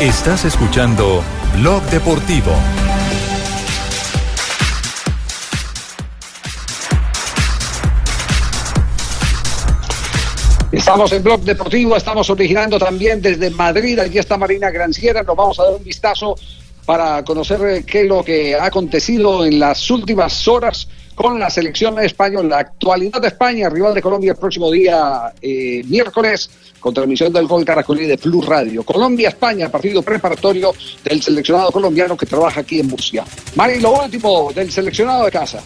[0.00, 1.22] Estás escuchando
[1.56, 2.52] Blog Deportivo.
[10.76, 13.98] Estamos en Blog Deportivo, estamos originando también desde Madrid.
[13.98, 15.22] Aquí está Marina Granciera.
[15.22, 16.36] Nos vamos a dar un vistazo
[16.84, 21.48] para conocer eh, qué es lo que ha acontecido en las últimas horas con la
[21.48, 22.48] selección española.
[22.48, 27.46] La actualidad de España, rival de Colombia el próximo día eh, miércoles, con transmisión del
[27.46, 28.82] Gol Caracol y de Plus Radio.
[28.82, 33.24] Colombia-España, partido preparatorio del seleccionado colombiano que trabaja aquí en Murcia.
[33.54, 35.62] Mari, lo último del seleccionado de casa.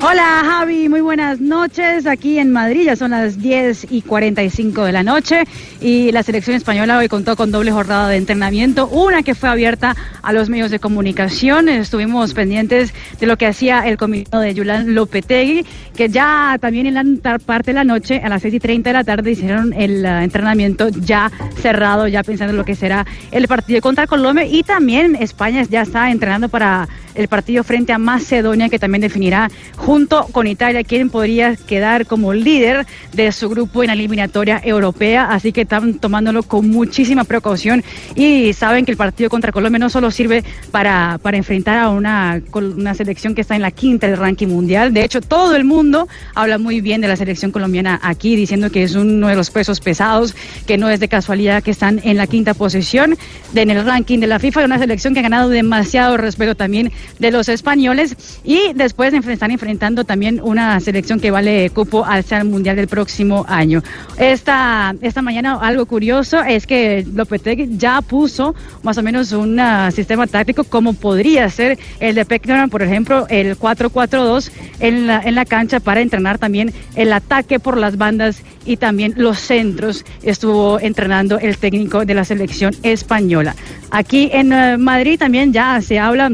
[0.00, 2.06] Hola Javi, muy buenas noches.
[2.06, 5.44] Aquí en Madrid ya son las 10 y 45 de la noche
[5.80, 9.96] y la selección española hoy contó con doble jornada de entrenamiento, una que fue abierta
[10.22, 11.68] a los medios de comunicación.
[11.68, 15.64] Estuvimos pendientes de lo que hacía el comisionado de Yulan Lopetegui,
[15.96, 18.94] que ya también en la parte de la noche, a las 6 y 30 de
[18.94, 21.30] la tarde, hicieron el uh, entrenamiento ya
[21.60, 25.82] cerrado, ya pensando en lo que será el partido contra Colombia y también España ya
[25.82, 29.48] está entrenando para el partido frente a Macedonia, que también definirá
[29.84, 35.26] junto con Italia quién podría quedar como líder de su grupo en la eliminatoria europea.
[35.30, 39.90] Así que están tomándolo con muchísima precaución y saben que el partido contra Colombia no
[39.90, 44.16] solo sirve para, para enfrentar a una, una selección que está en la quinta del
[44.16, 44.94] ranking mundial.
[44.94, 48.84] De hecho, todo el mundo habla muy bien de la selección colombiana aquí, diciendo que
[48.84, 50.34] es uno de los pesos pesados,
[50.66, 53.16] que no es de casualidad que están en la quinta posición
[53.54, 57.30] en el ranking de la FIFA, una selección que ha ganado demasiado respeto también de
[57.30, 62.76] los españoles y después están enfrentando también una selección que vale cupo al ser mundial
[62.76, 63.82] del próximo año.
[64.16, 69.90] Esta, esta mañana algo curioso es que Lopetegui ya puso más o menos un ah,
[69.90, 74.50] sistema táctico como podría ser el de Peckerman, por ejemplo, el 4-4-2
[74.80, 79.14] en la, en la cancha para entrenar también el ataque por las bandas y también
[79.16, 83.54] los centros estuvo entrenando el técnico de la selección española.
[83.90, 86.30] Aquí en eh, Madrid también ya se habla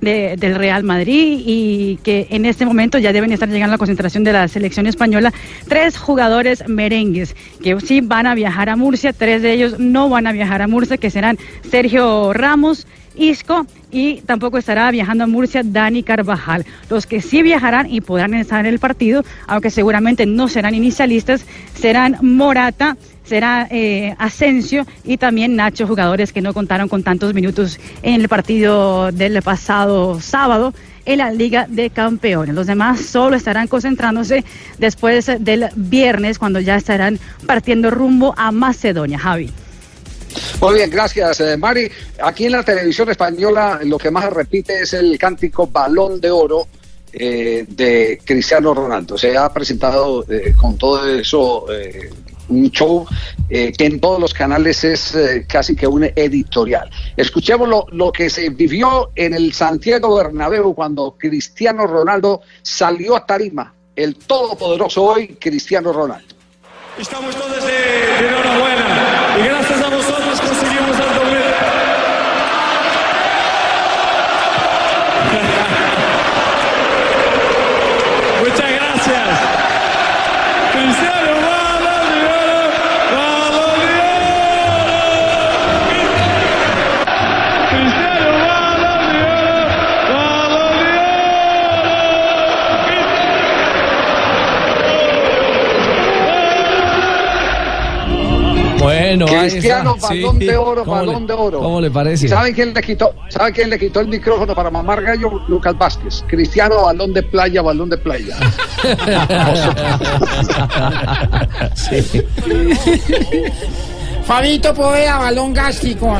[0.00, 3.78] de, del Real Madrid y que en este momento ya deben estar llegando a la
[3.78, 5.32] concentración de la selección española
[5.68, 10.26] tres jugadores merengues que sí van a viajar a Murcia, tres de ellos no van
[10.26, 11.38] a viajar a Murcia, que serán
[11.70, 12.86] Sergio Ramos,
[13.20, 16.64] Isco y tampoco estará viajando a Murcia Dani Carvajal.
[16.88, 21.44] Los que sí viajarán y podrán estar en el partido, aunque seguramente no serán inicialistas,
[21.74, 27.78] serán Morata, será eh, Asensio y también Nacho, jugadores que no contaron con tantos minutos
[28.02, 30.72] en el partido del pasado sábado
[31.04, 32.54] en la Liga de Campeones.
[32.54, 34.44] Los demás solo estarán concentrándose
[34.78, 39.18] después del viernes cuando ya estarán partiendo rumbo a Macedonia.
[39.18, 39.50] Javi.
[40.60, 41.90] Muy bien, gracias, eh, Mari.
[42.22, 46.66] Aquí en la televisión española lo que más repite es el cántico Balón de Oro
[47.12, 49.16] eh, de Cristiano Ronaldo.
[49.16, 51.66] Se ha presentado eh, con todo eso
[52.48, 53.06] un show
[53.48, 55.16] que en todos los canales es
[55.46, 56.90] casi que un editorial.
[57.16, 63.24] Escuchemos lo, lo, que se vivió en el Santiago Bernabéu cuando Cristiano Ronaldo salió a
[63.24, 63.72] tarima.
[63.94, 66.39] El todopoderoso hoy, Cristiano Ronaldo.
[66.98, 68.84] Estamos todos de, de enhorabuena.
[69.38, 70.96] Y gracias a vosotros conseguimos
[99.16, 100.08] Bueno, ahí Cristiano, está.
[100.08, 100.46] balón Sí.
[100.46, 101.60] de oro, ¿Cómo balón le- de oro.
[101.60, 102.26] ¿Cómo le parece?
[102.26, 103.14] ¿Y ¿Saben quién le quitó?
[103.28, 105.30] ¿Saben quién le quitó el micrófono para mamar gallo?
[105.48, 106.24] Lucas Vázquez.
[106.28, 108.36] Cristiano, balón de playa, balón de playa.
[114.26, 116.16] Fabito Poveda, balón gástrico.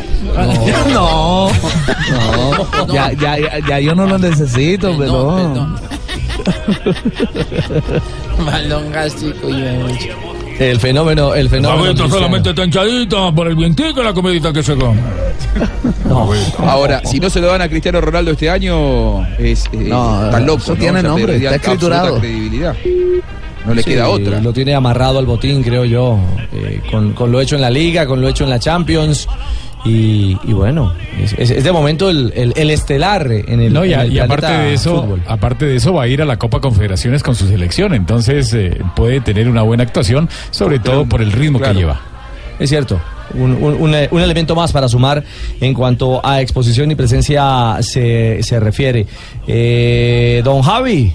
[0.92, 1.50] No,
[2.86, 5.36] no, ya, ya, ya, ya yo no lo necesito, pero.
[8.44, 9.62] balón gástrico y
[10.60, 11.82] El fenómeno, el fenómeno.
[11.84, 12.10] Cristiano.
[12.14, 15.00] solamente está hinchadito por el vientico y la comidita que se come.
[16.58, 20.38] Ahora, si no se lo dan a Cristiano Ronaldo este año, es, es- No, está
[20.40, 20.62] loco.
[20.62, 20.78] eso ¿no?
[20.78, 22.18] tiene O sea, nombre, está escriturado.
[22.20, 22.76] credibilidad.
[23.64, 24.40] No le Sí, queda otra.
[24.40, 26.18] Lo tiene amarrado al botín, creo yo,
[26.52, 29.28] eh, con, con lo hecho en la Liga, con lo hecho en la Champions.
[29.84, 33.84] Y, y bueno, es, es- es de momento el, el- el estelar en el, No,
[33.84, 35.22] y, en a- el y aparte de eso, fútbol.
[35.26, 38.78] aparte de eso va a ir a la Copa Confederaciones con su selección, entonces eh,
[38.94, 42.00] puede tener una buena actuación, sobre todo por el ritmo que lleva.
[42.58, 43.00] Es cierto.
[43.32, 45.24] Un, un- un- un elemento más para sumar
[45.60, 49.06] en cuanto a exposición y presencia se, se refiere.
[49.46, 51.14] Eh, don Javi.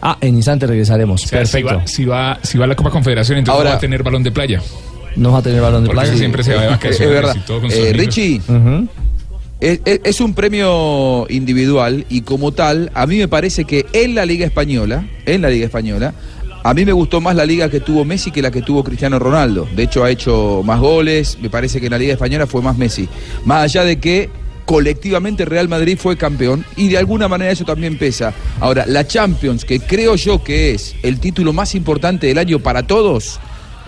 [0.00, 1.24] Ah, en instante regresaremos.
[1.24, 1.80] O sea, Perfecto.
[1.86, 4.02] Si va, si va, si va a la Copa Confederación, entonces Ahora- va a tener
[4.04, 4.60] balón de playa.
[5.16, 7.34] No va a tener balón de ese siempre se va de vacaciones Es verdad.
[7.36, 7.92] y todo con sus Eh.
[7.94, 8.40] Richie,
[9.60, 14.14] es, es- es un premio individual y como tal, a mí me parece que en
[14.14, 16.14] la Liga Española, en la Liga Española,
[16.62, 19.18] a mí me gustó más la liga que tuvo Messi que la que tuvo Cristiano
[19.20, 19.68] Ronaldo.
[19.76, 22.76] De hecho, ha hecho más goles, me parece que en la Liga Española fue más
[22.76, 23.08] Messi.
[23.44, 24.28] Más allá de que
[24.64, 28.34] colectivamente Real Madrid fue campeón y de alguna manera eso también pesa.
[28.58, 32.84] Ahora, la Champions, que creo yo que es el título más importante del año para
[32.84, 33.38] todos,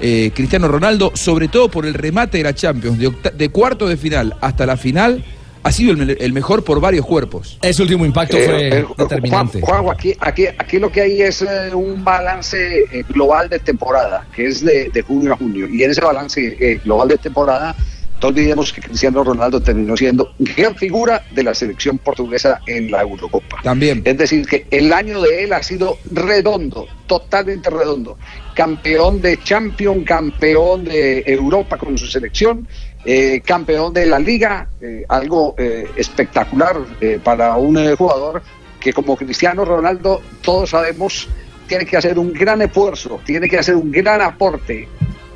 [0.01, 3.89] eh, Cristiano Ronaldo, sobre todo por el remate de la Champions, de, octa- de cuarto
[3.89, 5.25] de final hasta la final,
[5.63, 7.59] ha sido el, me- el mejor por varios cuerpos.
[7.63, 9.61] Ese último impacto Eh, fue eh, determinante.
[9.61, 14.27] Juan, aquí, aquí, aquí lo que hay es eh, un balance eh, global de temporada,
[14.35, 15.69] que es de, de junio a junio.
[15.69, 17.75] Y en ese balance eh, global de temporada,
[18.21, 23.03] no olvidemos que Cristiano Ronaldo terminó siendo gran figura de la selección portuguesa en la
[23.03, 23.59] Eurocopa.
[23.63, 24.03] También.
[24.05, 28.19] Es decir, que el año de él ha sido redondo, totalmente redondo.
[28.55, 32.67] Campeón de Champions, campeón de Europa con su selección,
[33.05, 36.77] eh, campeón de la liga, eh, algo eh, espectacular
[37.23, 38.43] para un jugador
[38.81, 41.29] que como Cristiano Ronaldo, todos sabemos,
[41.67, 44.89] tiene que hacer un gran esfuerzo, tiene que hacer un gran aporte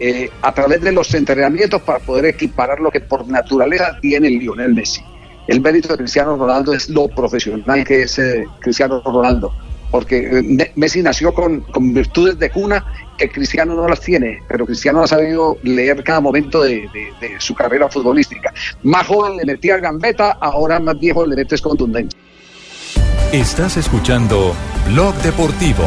[0.05, 4.75] eh, a través de los entrenamientos para poder equiparar lo que por naturaleza tiene Lionel
[4.75, 5.01] Messi.
[5.47, 9.53] El mérito de Cristiano Ronaldo es lo profesional que es eh, Cristiano Ronaldo,
[9.93, 12.85] porque eh, Me- Messi nació con, con virtudes de cuna
[13.17, 17.41] que Cristiano no las tiene, pero Cristiano ha sabido leer cada momento de, de- de
[17.41, 18.53] su carrera futbolística.
[18.83, 22.19] Más joven le metía gambeta, ahora más viejo le metes contundencia.
[23.33, 24.55] Estás escuchando
[24.93, 25.85] Blog Deportivo.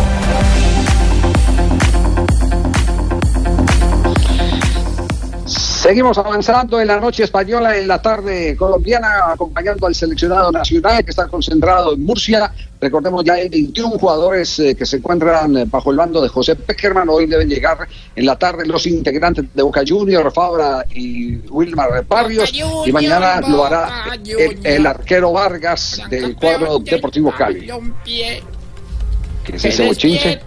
[5.86, 11.12] Seguimos avanzando en la noche española, en la tarde colombiana, acompañando al seleccionado nacional que
[11.12, 12.52] está concentrado en Murcia.
[12.82, 16.56] Recordemos ya hay 21 jugadores eh, que se encuentran eh, bajo el mando de José
[16.56, 17.08] Peckerman.
[17.08, 22.52] Hoy deben llegar en la tarde los integrantes de Boca Junior, Fabra y Wilmar Barrios.
[22.52, 27.70] y mañana lo hará el, el arquero Vargas del cuadro Deportivo Cali.
[29.46, 30.40] ¿Qué es ese bochinche?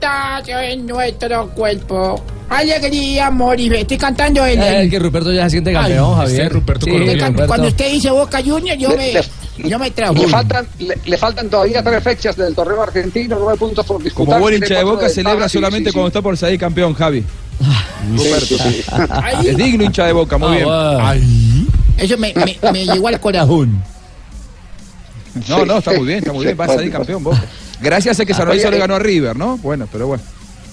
[0.47, 2.23] En nuestro cuerpo.
[2.51, 3.69] Alegría, amor y.
[3.75, 4.59] Estoy cantando el.
[4.59, 6.41] Eh, el que Ruperto ya se siente campeón, Ay, Javier.
[6.43, 6.93] este Ruperto Sí.
[6.99, 7.47] Ruperto.
[7.47, 10.15] Cuando usted dice Boca Junior, yo Le- me, le- yo me trajo.
[10.15, 14.27] Le faltan, le, le faltan todavía tres fechas del torneo argentino, nueve puntos por disputar.
[14.35, 16.95] Como buen hincha de Boca, celebra ventajas, sí, solamente sí, cuando está por salir campeón,
[16.95, 17.23] Javi.
[18.17, 18.83] Ruperto, sí.
[19.47, 21.69] Es digno hincha de Boca, muy Ah, bien.
[21.99, 23.83] Eso me, me, me llegó al corazón.
[25.49, 26.57] No, no, está muy bien, está muy bien.
[26.59, 27.43] Va a salir campeón Boca.
[27.81, 29.57] Gracias a que San Lorenzo Oye, le eh, ganó a River, ¿no?
[29.59, 30.23] Bueno, pero bueno.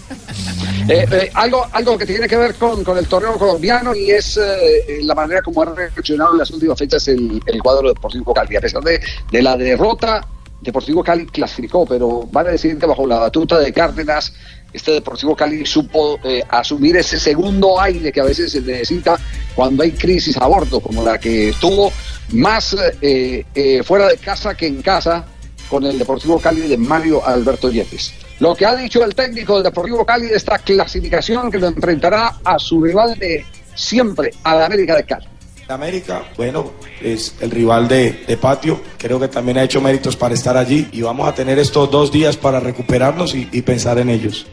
[0.87, 4.37] Eh, eh, algo, algo que tiene que ver con, con el torneo colombiano y es
[4.37, 8.55] eh, la manera como ha reaccionado en las últimas fechas el, el cuadro Deportivo Cali.
[8.55, 9.01] A pesar de,
[9.31, 10.21] de la derrota,
[10.61, 14.33] Deportivo Cali clasificó, pero vale decir que bajo la batuta de Cárdenas,
[14.73, 19.17] este Deportivo Cali supo eh, asumir ese segundo aire que a veces se necesita
[19.55, 21.91] cuando hay crisis a bordo, como la que tuvo
[22.33, 25.25] más eh, eh, fuera de casa que en casa
[25.69, 28.13] con el Deportivo Cali de Mario Alberto Yepes.
[28.39, 32.39] Lo que ha dicho el técnico del Deportivo Cali de esta clasificación que lo enfrentará
[32.43, 33.45] a su rival de
[33.75, 35.27] siempre, a la América de Cali.
[35.67, 40.35] América, bueno, es el rival de, de patio, creo que también ha hecho méritos para
[40.35, 44.09] estar allí y vamos a tener estos dos días para recuperarnos y, y pensar en
[44.09, 44.45] ellos.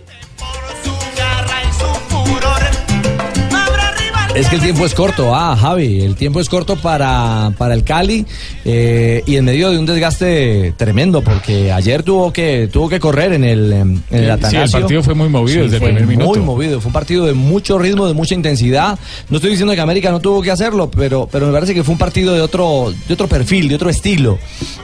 [4.34, 7.84] Es que el tiempo es corto, ah, Javi, el tiempo es corto para, para el
[7.84, 8.24] Cali
[8.64, 13.34] eh, y en medio de un desgaste tremendo porque ayer tuvo que tuvo que correr
[13.34, 16.30] en el, en el Sí, el partido fue muy movido desde el primer minuto.
[16.30, 18.98] Muy movido, fue un partido de mucho ritmo, de mucha intensidad.
[19.28, 21.92] No estoy diciendo que América no tuvo que hacerlo, pero, pero me parece que fue
[21.92, 24.38] un partido de otro, de otro perfil, de otro estilo.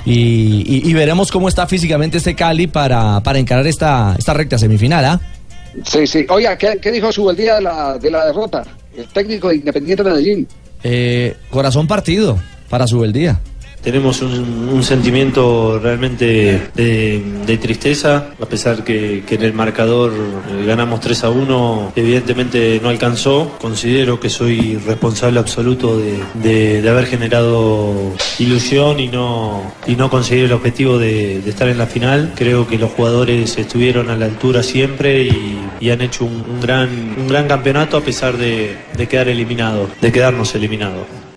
[0.04, 0.12] Y,
[0.66, 5.04] y- y veremos cómo está físicamente este Cali para, para encarar esta, esta recta semifinal,
[5.06, 5.20] ¿ah?
[5.86, 6.26] Sí, sí.
[6.28, 8.64] Oiga, ¿qué, qué dijo su el día de la, de la derrota?
[8.98, 10.48] El técnico de Independiente de Medellín.
[10.82, 12.36] Eh, corazón partido
[12.68, 13.40] para Subeldía.
[13.82, 20.64] Tenemos un, un sentimiento realmente de, tristeza, a pesar que, que en el marcador eh,
[20.66, 23.56] ganamos 3 a 1, evidentemente no alcanzó.
[23.60, 30.52] Considero que soy responsable absoluto de, haber generado ilusión y no, y no conseguir el
[30.52, 32.32] objetivo de, estar en la final.
[32.36, 36.88] Creo que los jugadores estuvieron a la altura siempre y, han hecho un, un gran,
[37.18, 41.27] un gran campeonato a pesar de, de quedar eliminados, de quedarnos eliminados.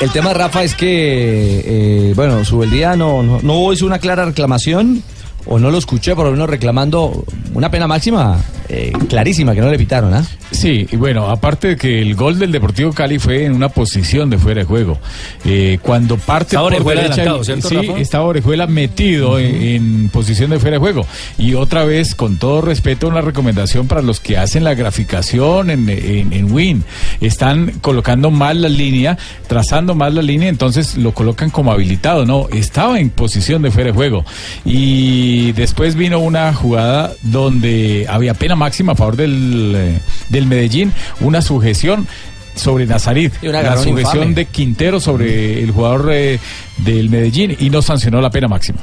[0.00, 5.02] El tema, Rafa, es que, eh, bueno, Subeldía no, no, no hizo una clara reclamación,
[5.46, 7.24] o no lo escuché, por lo menos reclamando
[7.54, 8.38] una pena máxima
[8.68, 10.24] eh, clarísima que no le pitaron, ¿ah?
[10.50, 14.30] Sí, y bueno, aparte de que el gol del Deportivo Cali fue en una posición
[14.30, 14.98] de fuera de juego.
[15.44, 17.98] Eh, cuando parte por derecha, ¿cierto, sí, Rafa?
[17.98, 21.06] estaba Orejuela metido en, en posición de fuera de juego.
[21.36, 25.88] Y otra vez, con todo respeto, una recomendación para los que hacen la graficación en,
[25.88, 26.84] en, en Win.
[27.20, 29.18] Están colocando mal la línea,
[29.48, 32.24] trazando mal la línea, entonces lo colocan como habilitado.
[32.24, 34.24] No, estaba en posición de fuera de juego.
[34.64, 40.00] Y después vino una jugada donde había pena máxima a favor del, eh,
[40.36, 42.06] del Medellín, una sujeción
[42.54, 44.34] sobre Nazarit, la sujeción infame.
[44.34, 46.38] de Quintero sobre el jugador eh,
[46.78, 48.78] del Medellín y no sancionó la pena máxima.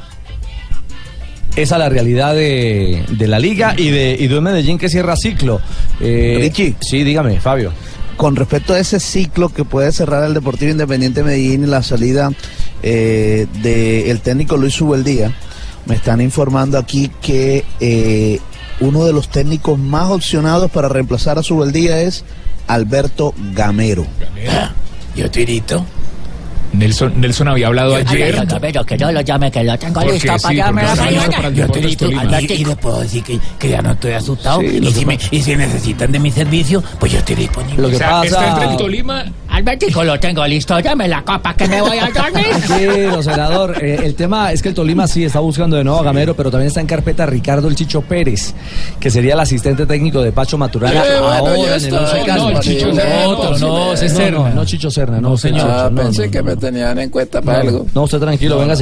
[1.56, 4.89] Esa es la realidad de, de la liga y de, y de un Medellín que
[4.89, 5.62] cierra ciclo.
[6.01, 6.51] Eh,
[6.82, 7.72] Sí, dígame, Fabio.
[8.18, 12.32] con respecto a ese ciclo que puede cerrar el Deportivo Independiente Medellín y la salida
[12.82, 15.32] eh, del técnico Luis Ubeldía,
[15.86, 18.39] me están informando aquí que eh,
[18.84, 22.24] uno de los técnicos más opcionados para reemplazar a Subeldía es
[22.68, 24.06] Alberto Gamero.
[25.16, 25.86] Yo tirito.
[26.74, 28.44] Nelson, Nelson había hablado ayer.
[28.60, 31.42] Pero que yo lo llame, que lo tengo Porque listo sí, para llamarme porque a
[31.42, 32.22] la listo Yo tirito, Tolima.
[32.24, 34.60] Alberto, y le puedo decir que, que ya no estoy asustado.
[34.62, 37.80] Sí, y, si me, y si necesitan de mi servicio, pues yo estoy disponible.
[37.80, 39.24] Lo que O sea, pasa- está entre el Tolima.
[39.54, 40.80] Albertico, lo tengo listo.
[40.80, 42.47] Llame la copa que me voy a dormir.
[42.68, 43.78] Tranquilo, senador.
[43.84, 46.49] Eh, el tema es que el Tolima sí está buscando de nuevo a Gamero, pero
[46.49, 48.56] también está en carpeta Ricardo El Chicho Pérez,
[48.99, 51.99] que sería el asistente técnico de Pacho Maturana Eh, bueno, ahora ya en el está.
[52.01, 54.38] Once No, Chicho Sí, otro, no, no, sí, ese no, Serna.
[54.49, 54.56] no.
[54.56, 55.70] No, Chicho Serna, no, señor.
[55.70, 56.43] Ah, no, pensé no, que no.
[56.45, 57.86] me tenían en cuenta para algo.
[57.93, 58.76] No, usted tranquilo, venga,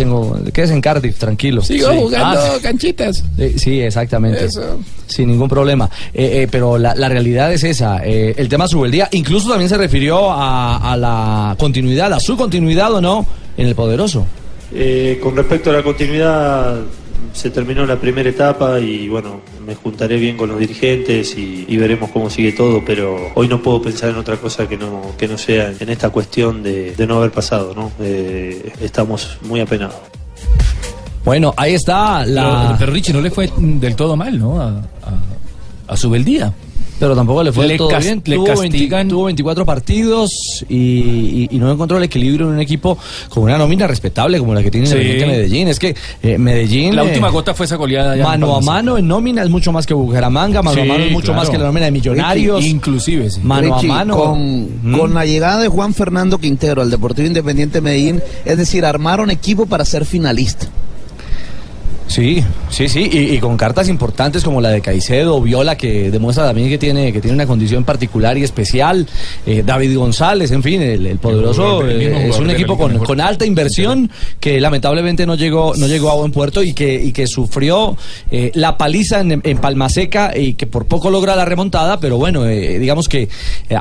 [0.54, 1.62] quédese en Cardiff, tranquilo.
[1.62, 1.98] Sigo Sí.
[2.00, 3.24] jugando Ah, canchitas.
[3.38, 4.46] eh, sí, exactamente.
[4.46, 4.80] Eso.
[5.12, 5.90] Sin ningún problema.
[6.14, 8.02] Eh, eh, pero la, realidad es esa.
[8.06, 13.02] eh, el tema Subeldía incluso también se refirió a, la continuidad, a su continuidad o
[13.02, 13.26] no
[13.58, 14.26] en el Poderoso.
[14.74, 16.80] Eh, con respecto a la continuidad,
[17.34, 21.78] se terminó la primera etapa y bueno, me juntaré bien con los dirigentes y, y
[21.78, 25.28] veremos cómo sigue todo, pero hoy no puedo pensar en otra cosa que no, que
[25.28, 27.92] no sea en esta cuestión de, de no haber pasado, ¿no?
[28.00, 29.96] Eh, estamos muy apenados.
[31.24, 32.64] Bueno, ahí está la.
[32.68, 34.60] Pero, pero Richie no le fue del todo mal, ¿no?
[34.62, 36.52] A, a, a Subeldía.
[37.00, 38.22] Pero tampoco le fue del todo cas- bien.
[38.24, 39.08] Le tuvo, 20 castigan.
[39.08, 40.30] tuvo 24 partidos
[40.70, 42.96] y, y- y no encontró el equilibrio en un equipo
[43.30, 44.94] con una nómina respetable como la que tiene Sí.
[44.94, 45.68] Medellín.
[45.68, 46.96] Es que eh, Medellín.
[46.96, 48.16] La eh, última gota fue esa goleada.
[48.16, 51.04] ya Mano a mano en nómina es mucho más que Bucaramanga, mano Sí, a mano
[51.06, 51.40] es mucho claro.
[51.42, 52.58] más que la nómina de Millonarios.
[52.60, 53.40] Richie, inclusive, sí.
[53.44, 54.18] Mano Richie, a mano.
[54.18, 54.98] Con, Mm.
[55.00, 59.66] con la llegada de Juan Fernando Quintero al Deportivo Independiente Medellín, es decir, armaron equipo
[59.66, 60.68] para ser finalista.
[62.12, 66.46] Sí, sí, sí, y, y con cartas importantes como la de Caicedo, Viola, que demuestra
[66.46, 69.08] también que tiene, que tiene una condición particular y especial,
[69.46, 73.22] eh, David González, en fin, el, el poderoso el eh, es un de equipo con,
[73.22, 77.28] alta inversión que lamentablemente no llegó, no llegó a buen puerto y que, y que
[77.28, 77.96] sufrió
[78.30, 82.18] eh, la paliza en, en Palma Seca y que por poco logra la remontada, pero
[82.18, 83.30] bueno, eh, digamos que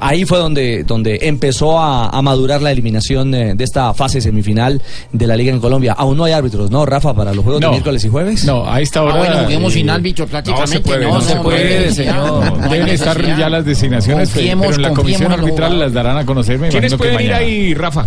[0.01, 4.81] ahí fue donde, donde empezó a, a madurar la eliminación de esta fase semifinal
[5.13, 5.95] de la Liga en Colombia.
[5.99, 7.73] Aún no hay árbitros, ¿no, Rafa, para los juegos de No.
[7.73, 8.20] miércoles y jueves?
[8.45, 9.15] No, a esta hora.
[9.15, 10.75] Ah, bueno, juguemos eh, sin árbitro prácticamente.
[10.77, 12.71] No se puede, no, se no, puede, no, señor.
[12.71, 16.27] Deben estar ya las designaciones, pero- Confiemos, pero en la comisión arbitral las darán a
[16.27, 16.59] conocer.
[16.59, 18.07] Me ¿Quiénes pueden ir ahí, Rafa?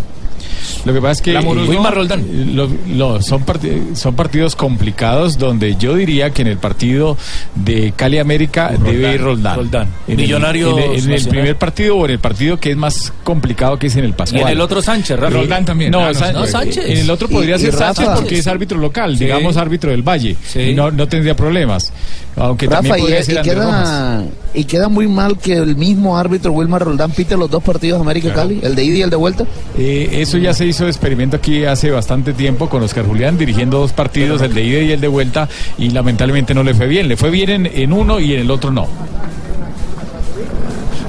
[0.86, 5.96] Lo que pasa es que eh, lo- lo- son, parti- son partidos complicados donde yo
[5.96, 7.18] diría que en el partido
[7.56, 9.56] de Cali América debe ir Roldán.
[9.56, 9.88] Roldán.
[10.08, 11.30] En el- Millonarios en el, en el Nacional.
[11.30, 14.14] primer partido o en el partido que es más complicado que es en el Y
[14.14, 14.42] Pascual.
[14.44, 15.34] en el otro Sánchez, Rafa.
[15.38, 15.92] Roldán también.
[15.92, 16.86] No, Ah, no, Sánchez.
[16.86, 19.24] En el otro podría Y- ser y Sánchez porque es árbitro local, Sí.
[19.26, 20.36] digamos árbitro del Valle.
[20.46, 20.60] Sí.
[20.60, 21.94] Y no, no tendría problemas.
[22.36, 23.90] Aunque Rafa, también podría y ser Andrés Rojas.
[23.90, 24.24] queda,
[24.54, 28.34] y queda muy mal que el mismo árbitro Wilmar Roldán pite los dos partidos América
[28.34, 29.46] Cali, el de ida y el de vuelta.
[29.78, 33.80] Eh, eso ya se hizo de experimento aquí hace bastante tiempo con Oscar Julián dirigiendo
[33.80, 37.08] dos partidos, el de ida y el de vuelta, y lamentablemente no le fue bien.
[37.08, 38.88] Le fue bien en, en uno y en el otro no.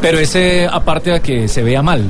[0.00, 2.04] Pero ese, aparte de que se vea mal,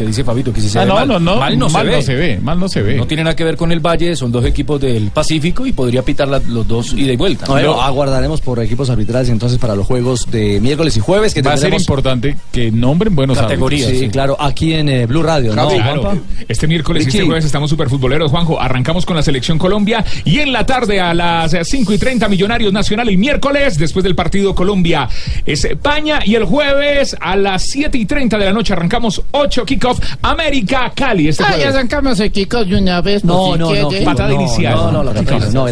[0.00, 1.08] que dice Fabito, que si se Ah, ve no, mal.
[1.08, 2.02] no, no, mal no, mal se, no ve.
[2.02, 2.96] se ve, mal no se ve.
[2.96, 6.02] No tiene nada que ver con el Valle, son dos equipos del Pacífico y podría
[6.02, 7.44] pitar la- los dos ida y vuelta.
[7.52, 11.52] Pero- aguardaremos por equipos arbitrales entonces para los juegos de miércoles y jueves que Va
[11.52, 15.68] a ser importante que nombren buenos Categorías, Sí, claro, aquí en eh, Blue Radio, ¿no?
[15.68, 16.18] Claro.
[16.48, 18.58] Este miércoles y este jueves estamos super futboleros, Juanjo.
[18.58, 22.72] Arrancamos con la selección Colombia y en la tarde a las 5 y 30 Millonarios
[22.72, 25.08] Nacional el miércoles después del partido Colombia
[25.44, 30.16] España y el jueves a las 7 y 30 de la noche arrancamos 8 kickoff
[30.22, 31.28] América Cali.
[31.28, 31.74] Este Ah, ya jueves.
[31.74, 33.24] arrancamos kickoff de una vez.
[33.24, 33.88] No, no, no.
[34.04, 34.74] Patada no, inicial.
[34.74, 35.12] No, no, no,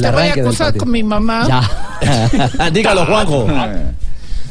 [0.00, 1.46] Te voy a acusar con mi mamá.
[1.48, 2.70] Ya.
[2.72, 3.46] Dígalo, Juanjo.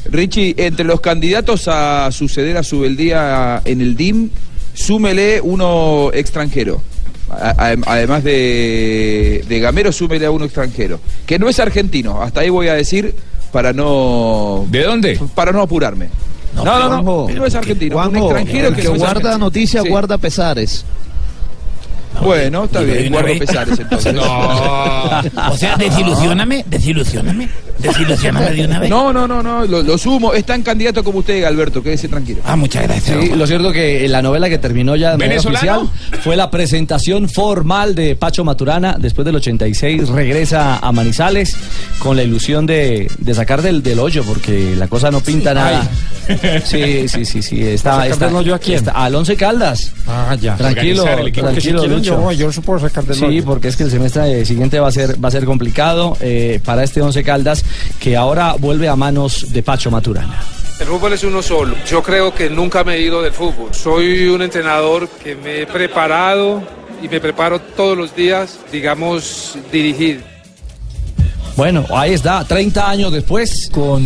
[0.10, 4.30] Richie, entre los candidatos a suceder a Subeldía en el DIM,
[4.74, 6.82] súmele uno extranjero.
[7.30, 11.02] A- a- Además de, de Gamero, súmele a uno extranjero.
[11.26, 13.14] Que no es argentino, hasta ahí voy a decir
[13.52, 14.66] para no.
[14.70, 15.20] ¿De dónde?
[15.36, 16.08] Para no apurarme.
[16.64, 19.84] No, no, no, Juanjo, no es argentino, un Juanjo, extranjero el que, no guarda noticias
[19.84, 19.90] Sí.
[19.90, 20.86] guarda pesares.
[22.22, 24.16] Bueno, está bien, guardo pesares entonces.
[25.52, 27.50] O sea, desilusioname, desilusioname,
[27.80, 28.90] desilusioname de una vez.
[28.90, 30.34] No, no, no, no, lo, lo sumo.
[30.34, 32.42] Es tan candidato como usted, Alberto, quédese tranquilo.
[32.46, 33.18] Ah, muchas gracias.
[33.24, 35.90] Sí, lo cierto que la novela que terminó ya de manera oficial
[36.24, 38.96] fue la presentación formal de Pacho Maturana.
[39.00, 41.56] Después del 86 regresa a Manizales
[42.00, 45.88] con la ilusión de, de sacar del, del hoyo porque la cosa no pinta nada.
[46.66, 47.62] Sí, sí, sí, sí.
[47.64, 48.78] Está, ¿Sacar está, del hoyo a quién?
[48.80, 49.92] está- al Once Caldas.
[50.08, 50.56] Ah, ya.
[50.56, 52.32] Tranquilo, si tranquilo, Lucho.
[52.32, 53.46] yo yo supongo sacar del Sí, hoyo.
[53.46, 56.84] porque es que el semestre siguiente va a ser, va a ser complicado eh, para
[56.84, 57.64] este Once Caldas
[58.00, 60.42] que ahora vuelve a manos de Pacho Maturana.
[60.80, 61.76] El fútbol es uno solo.
[61.88, 63.74] Yo creo que nunca me he ido del fútbol.
[63.74, 66.62] Soy un entrenador que me he preparado
[67.02, 70.37] y me preparo todos los días, digamos, dirigir.
[71.58, 73.68] Bueno, ahí está, 30 años después.
[73.72, 74.06] Con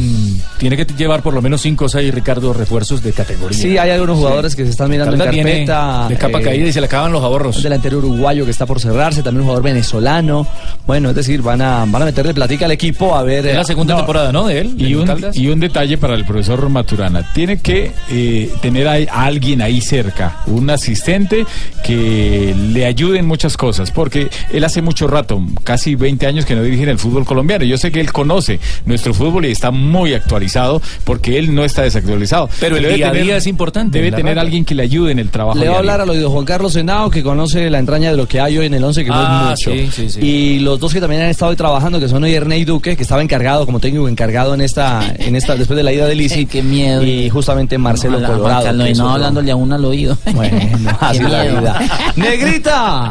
[0.57, 3.57] tiene que llevar por lo menos 5 o 6 Ricardo refuerzos de categoría.
[3.57, 6.07] Sí, hay algunos jugadores que se están mirando en Caldas viene carpeta.
[6.07, 7.57] de capa eh, caída y se le acaban los ahorros.
[7.57, 10.47] Un delantero uruguayo que está por cerrarse, también un jugador venezolano.
[10.87, 13.45] Bueno, es decir, van a, van a meterle platica al equipo a ver.
[13.45, 14.47] Es la eh, segunda temporada, ¿no?
[14.47, 14.75] De él.
[14.77, 17.33] Y en un, y un detalle para el profesor Maturana.
[17.33, 21.45] Tiene que eh, tener a, a alguien ahí cerca, un asistente
[21.83, 26.55] que le ayude en muchas cosas, porque él hace mucho rato, casi 20 años que
[26.55, 27.40] no dirige en el fútbol colombiano.
[27.65, 31.83] Yo sé que él conoce nuestro fútbol y está muy actualizado, porque él no está
[31.83, 32.49] desactualizado.
[32.59, 35.29] Pero el debe día a es importante, Debe tener alguien que le ayude en el
[35.29, 35.57] trabajo.
[35.57, 38.27] Le voy a hablar al oído Juan Carlos Henao, que conoce la entraña de lo
[38.27, 39.71] que hay hoy en el 11, que no Ah, es mucho.
[39.77, 40.19] sí, sí, sí.
[40.25, 43.03] Y los dos que también han estado hoy trabajando, que son hoy Ernei Duque, que
[43.03, 46.45] estaba encargado como técnico encargado en esta, en esta, después de la ida de Lisi.
[46.51, 47.03] Qué miedo.
[47.03, 48.63] Y justamente Marcelo Ojalá, Colorado.
[48.65, 50.17] Carlos que otro- hablándole a uno al oído.
[50.33, 50.57] Bueno,
[50.99, 51.79] así la vida.
[52.15, 53.09] ¡Negrita!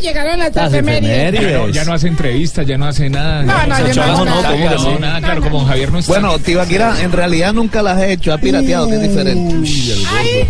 [0.00, 1.52] Llegaron las Las efemérides.
[1.52, 3.42] no, ya no hace entrevistas, ya no hace nada.
[3.52, 4.50] No, no, yo no nada.
[4.50, 5.20] ¿cómo que sí?
[5.20, 6.12] claro, como Javier no está.
[6.12, 9.56] Bueno, Tibaquira, en realidad nunca las he hecho, ha pirateado, que es diferente.
[10.10, 10.48] Ay,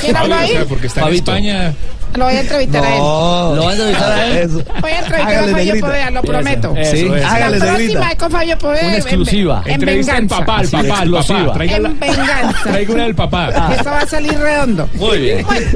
[0.00, 0.58] ¿Quién habló ahí?
[0.68, 1.32] porque está Fabito.
[1.34, 1.74] en España.
[2.14, 2.98] Lo voy a entrevistar a él.
[3.00, 4.36] ¿Lo vas a entrevistar a él?
[4.36, 4.64] Eso.
[4.82, 5.80] Voy a entrevistar Hágale, a Fabio.
[5.80, 6.74] Poveda, lo prometo.
[6.76, 7.26] Eso, Sí, eso.
[7.26, 8.82] hágale, la próxima es con Fabio Poveda.
[8.82, 9.62] Una en- exclusiva.
[9.64, 10.44] En, Entrevista al venganza.
[10.44, 11.38] papá, Sí, papá, al exclusiva.
[11.46, 11.52] papá.
[11.54, 12.62] Traiga En la- venganza.
[12.64, 13.72] Traiga una del papá.
[13.74, 14.88] Esto va a salir redondo.
[14.92, 15.46] Muy bien.
[15.46, 15.66] Bueno,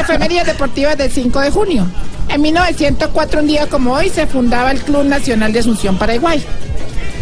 [0.00, 1.86] efemérides deportivas del 5 de junio.
[2.32, 6.42] En 1904, un día como hoy, se fundaba el Club Nacional de Asunción, Paraguay.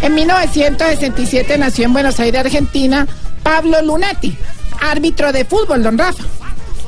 [0.03, 3.09] En 1967 nació en Buenos Aires, Argentina,
[3.43, 4.37] Pablo Lunati,
[4.81, 6.23] árbitro de fútbol, don Rafa,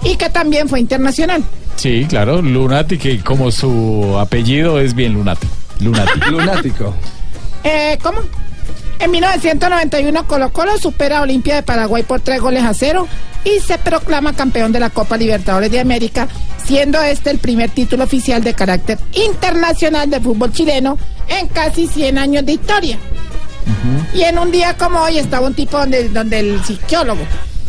[0.05, 1.43] y que también fue internacional.
[1.75, 5.49] Sí, claro, Lunati, que como su apellido es bien Lunati.
[5.81, 6.21] Lunati.
[6.31, 6.95] Lunático.
[7.65, 8.21] Eh, ¿Cómo?
[9.01, 13.09] En 1991 Colo Colo supera a Olimpia de Paraguay por tres goles a cero
[13.45, 16.29] y se proclama campeón de la Copa Libertadores de América,
[16.65, 20.99] siendo este el primer título oficial de carácter internacional del fútbol chileno
[21.29, 22.99] en casi 100 años de historia.
[24.15, 27.23] Y en un día como hoy estaba un tipo donde, donde el psiquiólogo,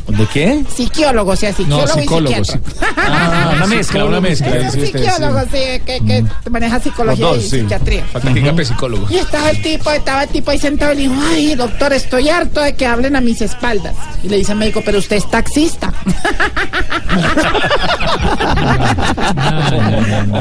[0.07, 0.63] ¿De qué?
[0.73, 2.93] psiquiólogo, o sea, psicólogo y psicólogo, psiquiatra.
[3.05, 4.55] Ah, una mezcla, una mezcla.
[4.55, 5.47] Es un psicólogo, sí.
[5.51, 7.59] sí, que, que maneja psicología y sí.
[7.59, 8.05] psiquiatría.
[8.05, 9.07] Falta que psicólogo.
[9.09, 12.29] Y estaba el tipo, estaba el tipo ahí sentado y le dijo, ay, doctor, estoy
[12.29, 13.93] harto de que hablen a mis espaldas.
[14.23, 15.93] Y le dice al médico, pero usted es taxista.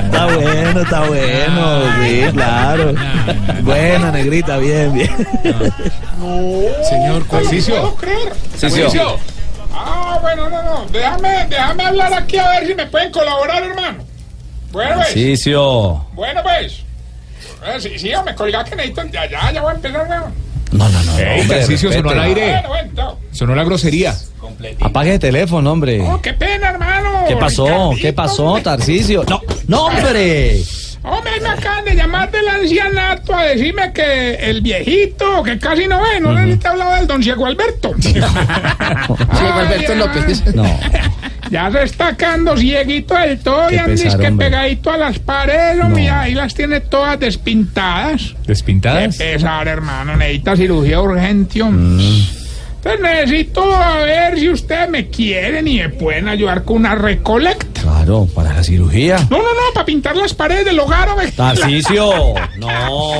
[0.04, 2.94] Está bueno, está bueno, sí, claro.
[3.62, 5.10] Buena, negrita, bien, bien.
[6.88, 8.32] Señor puedo creer.
[9.74, 10.86] Ah, bueno, no, no.
[10.90, 14.04] Déjame, déjame hablar aquí a ver si me pueden colaborar, hermano.
[14.70, 15.06] Bueno, pues.
[15.08, 16.06] Tarcisio.
[16.12, 16.82] Bueno, pues.
[17.64, 19.04] Eh, sí, sí, me colga que necesito.
[19.12, 20.08] Ya, ya, ya voy a empezar.
[20.08, 20.32] ¿no?
[20.72, 21.18] No, no, no.
[21.18, 22.50] Ey, hombre, Tarcisio, sonó al aire.
[22.50, 23.18] Bueno, bueno.
[23.32, 24.14] Sonó la grosería.
[24.80, 26.00] Apague el teléfono, hombre.
[26.00, 27.24] Oh, qué pena, hermano.
[27.28, 27.66] ¿Qué pasó?
[27.66, 28.62] Ricardito, ¿Qué pasó, hombre.
[28.62, 29.24] Tarcisio?
[29.28, 30.62] No, no, hombre.
[31.04, 36.00] Hombre, me acaban de llamar del ancianato a decirme que el viejito, que casi no
[36.00, 37.92] ve, no le te hablaba del don Ciego Alberto.
[38.00, 40.54] Ciego Alberto López.
[40.54, 40.64] No.
[41.50, 44.46] Ya se está quedando cieguito del todo Qué y andes que hombre.
[44.46, 48.22] pegadito a las paredes, hombre, ahí las tiene todas despintadas.
[48.40, 49.18] Qué ¿Despintadas?
[49.18, 51.60] pesar, hermano, necesita cirugía urgente.
[51.60, 52.04] hombre.
[52.84, 57.80] Entonces necesito a ver si ustedes me quieren y me pueden ayudar con una recolecta.
[57.80, 59.18] Claro, para la cirugía.
[59.30, 61.30] No, no, no, para pintar las paredes del hogar, hombre.
[61.30, 62.34] Tarcisio.
[62.58, 62.68] No,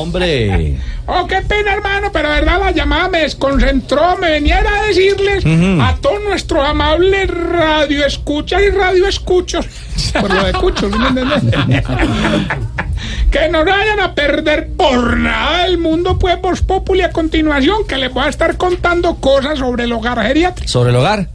[0.00, 0.78] hombre.
[1.06, 4.16] Oh, qué pena, hermano, pero de verdad la llamada me desconcentró.
[4.18, 9.66] Me venía a decirles a todos nuestros amables radio escuchas y radio escuchos,
[10.20, 11.42] por lo de cuchos, ¿me entiendes?
[13.30, 17.96] que no vayan a perder por nada el mundo, pues, Voz Populi a continuación, que
[17.96, 20.68] les voy a estar contando cosas sobre el hogar geriátrico.
[20.70, 21.28] ¿Sobre el hogar?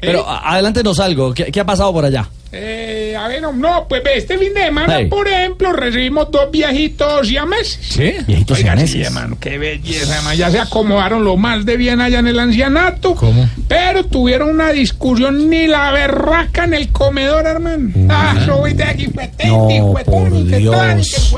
[0.00, 1.32] Pero a- adelántenos algo.
[1.32, 2.28] ¿Qué, qué ha pasado por allá?
[2.56, 7.26] Eh, a ver, no, no, pues este fin de semana, por ejemplo, recibimos dos viejitos
[7.26, 7.78] siameses.
[7.82, 8.12] ¿Sí?
[8.28, 9.06] Viejitos Oiga, sí, siameses.
[9.08, 10.34] hermano, qué belleza, hermano.
[10.36, 13.16] Ya se acomodaron lo más de bien allá en el ancianato.
[13.16, 13.48] ¿Cómo?
[13.66, 17.90] Pero tuvieron una discusión ni la berraca en el comedor, hermano.
[18.08, 21.34] Ah, soy de aquí, fue No, fue por Dios.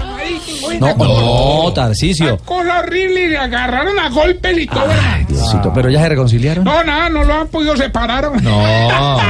[0.81, 2.39] No, no, Tarcisio.
[2.44, 4.86] Cosa horrible y se agarraron a golpes y todo.
[5.28, 6.65] Diosito, ¿pero ya se reconciliaron?
[6.65, 8.31] No, nada, no lo han podido separar.
[8.43, 9.20] No.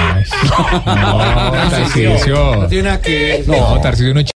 [0.87, 1.19] No,
[1.71, 2.57] Tarcisio.
[2.57, 3.49] No tiene nada que ver.
[3.49, 4.21] No, Tarcisio no